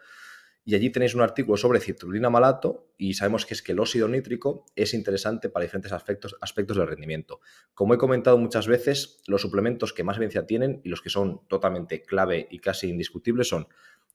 y 0.66 0.76
allí 0.76 0.90
tenéis 0.90 1.14
un 1.14 1.22
artículo 1.22 1.58
sobre 1.58 1.82
citrulina 1.82 2.30
malato 2.30 2.88
y 2.98 3.16
sabemos 3.16 3.46
que 3.46 3.54
es 3.54 3.62
que 3.62 3.74
el 3.74 3.80
óxido 3.80 4.08
nítrico 4.08 4.66
es 4.78 4.94
interesante 4.94 5.50
para 5.50 5.66
diferentes 5.66 5.92
aspectos, 5.92 6.38
aspectos 6.40 6.78
del 6.78 6.88
rendimiento. 6.88 7.42
Como 7.74 7.94
he 7.94 7.98
comentado 7.98 8.38
muchas 8.38 8.68
veces, 8.68 9.22
los 9.28 9.42
suplementos 9.42 9.92
que 9.92 10.06
más 10.06 10.16
evidencia 10.16 10.46
tienen 10.46 10.80
y 10.86 10.90
los 10.90 11.02
que 11.02 11.10
son 11.10 11.46
totalmente 11.50 12.04
clave 12.04 12.48
y 12.50 12.60
casi 12.60 12.88
indiscutibles 12.88 13.50
son 13.50 13.68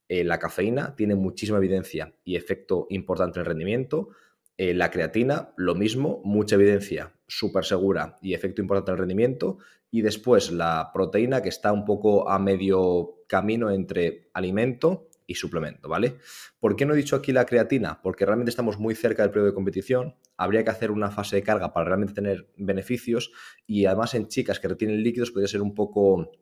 eh, 0.08 0.24
la 0.24 0.38
cafeína 0.38 0.96
tiene 0.96 1.14
muchísima 1.14 1.58
evidencia 1.58 2.14
y 2.24 2.36
efecto 2.36 2.86
importante 2.90 3.38
en 3.38 3.42
el 3.42 3.46
rendimiento. 3.46 4.08
Eh, 4.56 4.74
la 4.74 4.90
creatina, 4.90 5.52
lo 5.56 5.74
mismo, 5.74 6.20
mucha 6.24 6.56
evidencia, 6.56 7.12
súper 7.26 7.64
segura 7.64 8.16
y 8.22 8.34
efecto 8.34 8.62
importante 8.62 8.90
en 8.90 8.94
el 8.94 8.98
rendimiento. 9.00 9.58
Y 9.90 10.02
después 10.02 10.50
la 10.50 10.90
proteína, 10.92 11.42
que 11.42 11.50
está 11.50 11.72
un 11.72 11.84
poco 11.84 12.28
a 12.28 12.38
medio 12.38 13.22
camino 13.28 13.70
entre 13.70 14.30
alimento 14.32 15.08
y 15.26 15.34
suplemento, 15.34 15.90
¿vale? 15.90 16.16
¿Por 16.58 16.74
qué 16.74 16.86
no 16.86 16.94
he 16.94 16.96
dicho 16.96 17.14
aquí 17.14 17.32
la 17.32 17.44
creatina? 17.44 18.00
Porque 18.02 18.24
realmente 18.24 18.48
estamos 18.48 18.78
muy 18.78 18.94
cerca 18.94 19.22
del 19.22 19.30
periodo 19.30 19.48
de 19.48 19.54
competición, 19.54 20.16
habría 20.38 20.64
que 20.64 20.70
hacer 20.70 20.90
una 20.90 21.10
fase 21.10 21.36
de 21.36 21.42
carga 21.42 21.74
para 21.74 21.84
realmente 21.84 22.14
tener 22.14 22.50
beneficios 22.56 23.30
y 23.66 23.84
además 23.84 24.14
en 24.14 24.28
chicas 24.28 24.58
que 24.58 24.68
retienen 24.68 25.02
líquidos 25.02 25.30
podría 25.30 25.48
ser 25.48 25.60
un 25.60 25.74
poco 25.74 26.32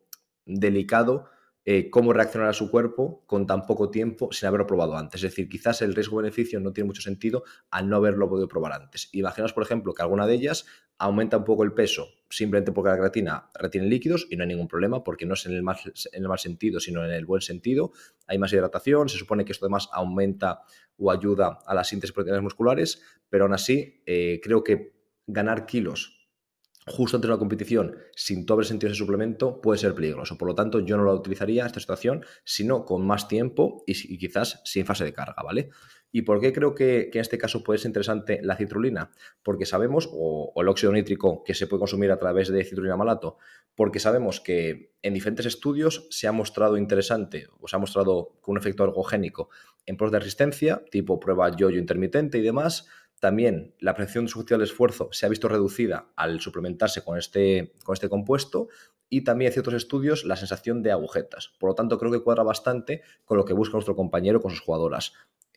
delicado 0.45 1.25
eh, 1.69 1.89
cómo 1.89 2.13
reaccionar 2.13 2.47
a 2.47 2.53
su 2.53 2.71
cuerpo 2.71 3.25
con 3.27 3.45
tan 3.45 3.65
poco 3.65 3.89
tiempo 3.89 4.31
sin 4.31 4.47
haberlo 4.47 4.65
probado 4.65 4.95
antes. 4.95 5.21
Es 5.21 5.31
decir, 5.31 5.49
quizás 5.49 5.81
el 5.81 5.93
riesgo-beneficio 5.93 6.61
no 6.61 6.71
tiene 6.71 6.87
mucho 6.87 7.01
sentido 7.01 7.43
al 7.71 7.89
no 7.89 7.97
haberlo 7.97 8.29
podido 8.29 8.47
probar 8.47 8.71
antes. 8.71 9.09
Imaginaos, 9.11 9.51
por 9.51 9.63
ejemplo, 9.63 9.93
que 9.93 10.01
alguna 10.01 10.25
de 10.25 10.35
ellas 10.35 10.65
aumenta 10.97 11.35
un 11.35 11.43
poco 11.43 11.65
el 11.65 11.73
peso 11.73 12.07
simplemente 12.29 12.71
porque 12.71 12.91
la 12.91 12.97
creatina 12.97 13.49
retiene 13.59 13.87
líquidos 13.87 14.27
y 14.29 14.37
no 14.37 14.43
hay 14.43 14.47
ningún 14.47 14.69
problema 14.69 15.03
porque 15.03 15.25
no 15.25 15.33
es 15.33 15.45
en 15.45 15.55
el, 15.55 15.61
mal, 15.61 15.75
en 16.13 16.23
el 16.23 16.29
mal 16.29 16.39
sentido, 16.39 16.79
sino 16.79 17.03
en 17.03 17.11
el 17.11 17.25
buen 17.25 17.41
sentido. 17.41 17.91
Hay 18.27 18.37
más 18.37 18.53
hidratación, 18.53 19.09
se 19.09 19.17
supone 19.17 19.43
que 19.43 19.51
esto 19.51 19.65
además 19.65 19.89
aumenta 19.91 20.61
o 20.97 21.11
ayuda 21.11 21.59
a 21.65 21.75
la 21.75 21.83
síntesis 21.83 22.11
de 22.11 22.15
proteínas 22.15 22.43
musculares, 22.43 23.01
pero 23.29 23.43
aún 23.43 23.53
así 23.53 24.01
eh, 24.05 24.39
creo 24.41 24.63
que 24.63 24.93
ganar 25.27 25.65
kilos 25.65 26.16
justo 26.87 27.17
antes 27.17 27.27
de 27.27 27.33
una 27.33 27.39
competición 27.39 27.97
sin 28.15 28.45
tú 28.45 28.53
haber 28.53 28.65
sentido 28.65 28.91
ese 28.91 28.97
suplemento 28.97 29.61
puede 29.61 29.77
ser 29.77 29.93
peligroso. 29.93 30.37
Por 30.37 30.47
lo 30.47 30.55
tanto, 30.55 30.79
yo 30.79 30.97
no 30.97 31.03
lo 31.03 31.13
utilizaría 31.13 31.61
en 31.61 31.67
esta 31.67 31.79
situación, 31.79 32.25
sino 32.43 32.85
con 32.85 33.05
más 33.05 33.27
tiempo 33.27 33.83
y, 33.85 34.17
quizás 34.17 34.61
sin 34.63 34.85
fase 34.85 35.03
de 35.03 35.13
carga, 35.13 35.43
¿vale? 35.43 35.69
¿Y 36.11 36.21
por 36.21 36.39
qué 36.39 36.53
creo 36.53 36.73
que, 36.73 37.09
en 37.13 37.19
este 37.19 37.37
caso 37.37 37.63
puede 37.63 37.79
ser 37.79 37.89
interesante 37.89 38.39
la 38.41 38.55
citrulina? 38.55 39.11
Porque 39.43 39.65
sabemos, 39.65 40.09
o, 40.11 40.53
el 40.55 40.69
óxido 40.69 40.93
nítrico 40.93 41.43
que 41.43 41.53
se 41.53 41.67
puede 41.67 41.81
consumir 41.81 42.11
a 42.11 42.17
través 42.17 42.47
de 42.47 42.63
citrulina 42.63 42.95
malato, 42.95 43.37
porque 43.75 43.99
sabemos 43.99 44.39
que 44.39 44.93
en 45.01 45.13
diferentes 45.13 45.45
estudios 45.45 46.07
se 46.09 46.27
ha 46.27 46.31
mostrado 46.31 46.77
interesante, 46.77 47.47
o 47.59 47.67
se 47.67 47.75
ha 47.75 47.79
mostrado 47.79 48.37
con 48.39 48.53
un 48.53 48.59
efecto 48.59 48.85
ergogénico 48.85 49.49
en 49.85 49.97
pruebas 49.97 50.13
de 50.13 50.19
resistencia, 50.19 50.83
tipo 50.89 51.19
prueba 51.19 51.53
yo-yo 51.55 51.77
intermitente 51.77 52.37
y 52.37 52.41
demás, 52.41 52.87
también 53.19 53.73
la 53.79 53.95
presión 53.95 54.27
subjetiva 54.27 54.57
del 54.57 54.67
esfuerzo 54.67 55.09
se 55.11 55.25
ha 55.25 55.29
visto 55.29 55.47
reducida 55.47 56.11
al 56.15 56.39
suplementarse 56.39 57.03
con 57.03 57.17
este, 57.17 57.73
con 57.83 57.93
este 57.93 58.09
compuesto 58.09 58.67
y 59.09 59.23
también 59.23 59.47
en 59.47 59.53
ciertos 59.53 59.73
estudios 59.73 60.25
la 60.25 60.35
sensación 60.35 60.83
de 60.83 60.91
agujetas. 60.91 61.53
Por 61.59 61.69
lo 61.69 61.75
tanto, 61.75 61.97
creo 61.97 62.11
que 62.11 62.21
cuadra 62.21 62.43
bastante 62.43 63.01
con 63.25 63.37
lo 63.37 63.45
que 63.45 63.53
busca 63.53 63.73
nuestro 63.73 63.95
compañero 63.95 64.41
con 64.41 64.51
sus 64.51 64.59
jugadoras, 64.59 65.13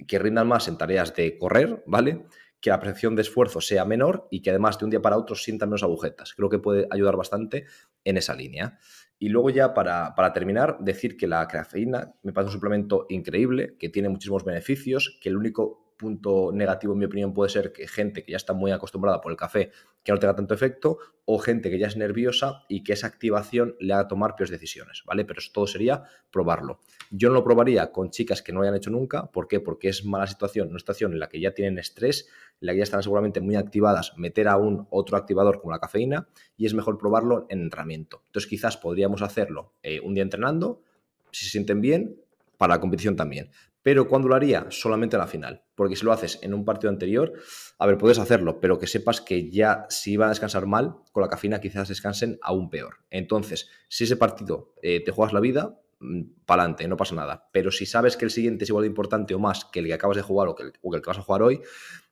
que 0.06 0.18
rindan 0.18 0.48
más 0.48 0.68
en 0.68 0.78
tareas 0.78 1.14
de 1.14 1.36
correr, 1.36 1.82
¿vale? 1.86 2.24
Que 2.60 2.70
la 2.70 2.80
presión 2.80 3.16
de 3.16 3.22
esfuerzo 3.22 3.60
sea 3.60 3.84
menor 3.84 4.28
y 4.30 4.40
que 4.40 4.50
además 4.50 4.78
de 4.78 4.84
un 4.84 4.90
día 4.90 5.02
para 5.02 5.18
otro 5.18 5.34
sientan 5.34 5.68
menos 5.68 5.82
agujetas. 5.82 6.34
Creo 6.34 6.48
que 6.48 6.58
puede 6.58 6.86
ayudar 6.90 7.16
bastante 7.16 7.66
en 8.04 8.16
esa 8.16 8.34
línea. 8.34 8.78
Y 9.18 9.28
luego 9.28 9.50
ya 9.50 9.74
para, 9.74 10.14
para, 10.14 10.32
terminar, 10.32 10.78
decir 10.80 11.18
que 11.18 11.26
la 11.26 11.46
cafeína 11.46 12.14
me 12.22 12.32
parece 12.32 12.48
un 12.48 12.52
suplemento 12.54 13.06
increíble, 13.10 13.76
que 13.78 13.90
tiene 13.90 14.08
muchísimos 14.08 14.44
beneficios, 14.44 15.18
que 15.20 15.28
el 15.28 15.36
único 15.36 15.89
punto 16.00 16.50
negativo, 16.52 16.94
en 16.94 16.98
mi 16.98 17.04
opinión, 17.04 17.34
puede 17.34 17.50
ser 17.50 17.72
que 17.72 17.86
gente 17.86 18.24
que 18.24 18.32
ya 18.32 18.38
está 18.38 18.54
muy 18.54 18.72
acostumbrada 18.72 19.20
por 19.20 19.30
el 19.30 19.36
café 19.36 19.70
que 20.02 20.12
no 20.12 20.18
tenga 20.18 20.34
tanto 20.34 20.54
efecto, 20.54 20.98
o 21.26 21.38
gente 21.38 21.68
que 21.70 21.78
ya 21.78 21.86
es 21.86 21.96
nerviosa 21.96 22.64
y 22.68 22.82
que 22.82 22.94
esa 22.94 23.06
activación 23.06 23.76
le 23.78 23.92
haga 23.92 24.08
tomar 24.08 24.34
peores 24.34 24.50
decisiones, 24.50 25.02
¿vale? 25.04 25.26
Pero 25.26 25.40
eso 25.40 25.50
todo 25.52 25.66
sería 25.66 26.04
probarlo. 26.32 26.80
Yo 27.10 27.28
no 27.28 27.34
lo 27.34 27.44
probaría 27.44 27.92
con 27.92 28.10
chicas 28.10 28.40
que 28.40 28.52
no 28.52 28.60
lo 28.60 28.62
hayan 28.64 28.76
hecho 28.76 28.90
nunca. 28.90 29.30
¿Por 29.30 29.46
qué? 29.46 29.60
Porque 29.60 29.88
es 29.88 30.04
mala 30.04 30.26
situación, 30.26 30.70
una 30.70 30.78
situación 30.78 31.12
en 31.12 31.18
la 31.20 31.28
que 31.28 31.38
ya 31.38 31.52
tienen 31.52 31.78
estrés, 31.78 32.28
en 32.60 32.66
la 32.66 32.72
que 32.72 32.78
ya 32.78 32.84
están 32.84 33.02
seguramente 33.02 33.40
muy 33.40 33.56
activadas, 33.56 34.16
meter 34.16 34.48
a 34.48 34.56
un 34.56 34.86
otro 34.90 35.18
activador 35.18 35.60
como 35.60 35.72
la 35.72 35.80
cafeína 35.80 36.28
y 36.56 36.64
es 36.64 36.72
mejor 36.72 36.96
probarlo 36.96 37.46
en 37.50 37.60
entrenamiento. 37.60 38.22
Entonces 38.26 38.48
quizás 38.48 38.78
podríamos 38.78 39.20
hacerlo 39.20 39.74
eh, 39.82 40.00
un 40.00 40.14
día 40.14 40.22
entrenando, 40.22 40.82
si 41.30 41.44
se 41.44 41.50
sienten 41.50 41.80
bien, 41.80 42.16
para 42.56 42.74
la 42.74 42.80
competición 42.80 43.16
también. 43.16 43.50
Pero 43.82 44.08
¿cuándo 44.08 44.28
lo 44.28 44.34
haría? 44.34 44.66
Solamente 44.70 45.16
a 45.16 45.18
la 45.18 45.26
final. 45.26 45.64
Porque 45.74 45.96
si 45.96 46.04
lo 46.04 46.12
haces 46.12 46.38
en 46.42 46.52
un 46.52 46.64
partido 46.64 46.90
anterior, 46.90 47.32
a 47.78 47.86
ver, 47.86 47.96
puedes 47.96 48.18
hacerlo, 48.18 48.60
pero 48.60 48.78
que 48.78 48.86
sepas 48.86 49.20
que 49.20 49.50
ya 49.50 49.86
si 49.88 50.16
van 50.16 50.26
a 50.26 50.30
descansar 50.30 50.66
mal, 50.66 50.96
con 51.12 51.22
la 51.22 51.28
cafina 51.28 51.60
quizás 51.60 51.88
descansen 51.88 52.38
aún 52.42 52.68
peor. 52.68 52.96
Entonces, 53.10 53.70
si 53.88 54.04
ese 54.04 54.16
partido 54.16 54.74
eh, 54.82 55.02
te 55.02 55.12
juegas 55.12 55.32
la 55.32 55.40
vida, 55.40 55.80
mm, 56.00 56.44
para 56.44 56.62
adelante, 56.62 56.86
no 56.88 56.96
pasa 56.96 57.14
nada. 57.14 57.48
Pero 57.52 57.70
si 57.70 57.86
sabes 57.86 58.16
que 58.16 58.26
el 58.26 58.30
siguiente 58.30 58.64
es 58.64 58.70
igual 58.70 58.82
de 58.82 58.88
importante 58.88 59.34
o 59.34 59.38
más 59.38 59.64
que 59.64 59.80
el 59.80 59.86
que 59.86 59.94
acabas 59.94 60.16
de 60.16 60.22
jugar 60.22 60.48
o 60.48 60.54
que 60.54 60.64
el, 60.64 60.72
que, 60.72 61.06
vas 61.06 61.18
a 61.18 61.22
jugar 61.22 61.42
hoy, 61.42 61.62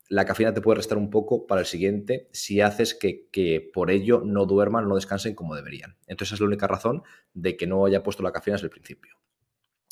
la 0.09 0.25
cafina 0.25 0.55
te 0.55 0.63
puede 0.63 0.77
restar 0.77 0.97
un 0.97 1.11
poco 1.11 1.47
para 1.47 1.61
el 1.61 1.67
siguiente 1.67 2.29
si 2.33 2.63
haces 2.63 2.95
que, 2.95 3.71
por 3.75 3.91
ello 3.91 4.23
no 4.25 4.47
duerman, 4.47 4.89
no 4.89 4.95
descansen 4.95 5.35
como 5.35 5.55
deberían. 5.55 5.99
Entonces 6.07 6.29
esa 6.29 6.37
es 6.37 6.41
la 6.41 6.47
única 6.47 6.67
razón 6.67 7.03
de 7.35 7.59
que 7.59 7.67
no 7.67 7.85
haya 7.85 8.03
puesto 8.03 8.23
la 8.23 8.33
cafina 8.33 8.55
desde 8.55 8.69
el 8.69 8.71
principio. 8.71 9.17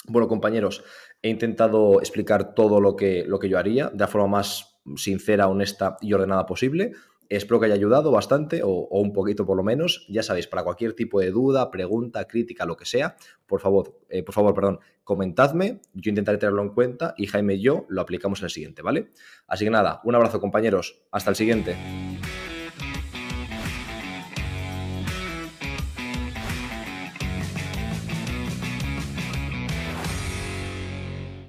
Bueno, 0.09 0.29
compañeros, 0.29 0.85
he 1.23 1.29
intentado 1.29 2.01
explicar 2.01 2.55
todo 2.55 2.81
lo 2.81 2.97
que, 2.97 3.25
lo 3.27 3.38
que 3.38 3.49
yo 3.49 3.59
haría 3.59 3.88
de 3.88 3.99
la 3.99 4.09
forma 4.09 4.29
más 4.29 4.81
sincera, 4.97 5.49
honesta 5.49 5.97
y 6.01 6.12
ordenada 6.12 6.47
posible. 6.47 6.92
Espero 7.29 7.59
que 7.59 7.66
haya 7.66 7.75
ayudado 7.75 8.12
bastante 8.12 8.62
o, 8.62 8.87
un 8.88 9.12
poquito 9.12 9.45
por 9.45 9.57
lo 9.57 9.64
menos. 9.64 10.07
Ya 10.09 10.23
sabéis, 10.23 10.47
para 10.47 10.62
cualquier 10.62 10.92
tipo 10.92 11.21
de 11.21 11.33
duda, 11.33 11.71
pregunta, 11.71 12.27
crítica, 12.27 12.64
lo 12.64 12.77
que 12.77 12.85
sea, 12.85 13.16
por 13.47 13.61
favor, 13.61 13.99
eh, 14.09 14.23
por 14.23 14.35
favor, 14.35 14.55
perdón, 14.55 14.79
comentadme. 15.03 15.81
Yo 15.92 16.11
intentaré 16.11 16.38
tenerlo 16.38 16.62
en 16.62 16.71
cuenta 16.71 17.14
y 17.16 17.27
Jaime 17.27 17.55
y 17.55 17.62
yo 17.62 17.85
lo 17.88 18.01
aplicamos 18.01 18.40
en 18.40 18.45
el 18.45 18.51
siguiente, 18.51 18.83
¿vale? 18.83 19.11
Así 19.49 19.64
que 19.64 19.71
nada, 19.71 20.01
un 20.05 20.14
abrazo 20.14 20.40
compañeros. 20.40 21.03
Hasta 21.11 21.31
el 21.31 21.37
siguiente. 21.37 21.77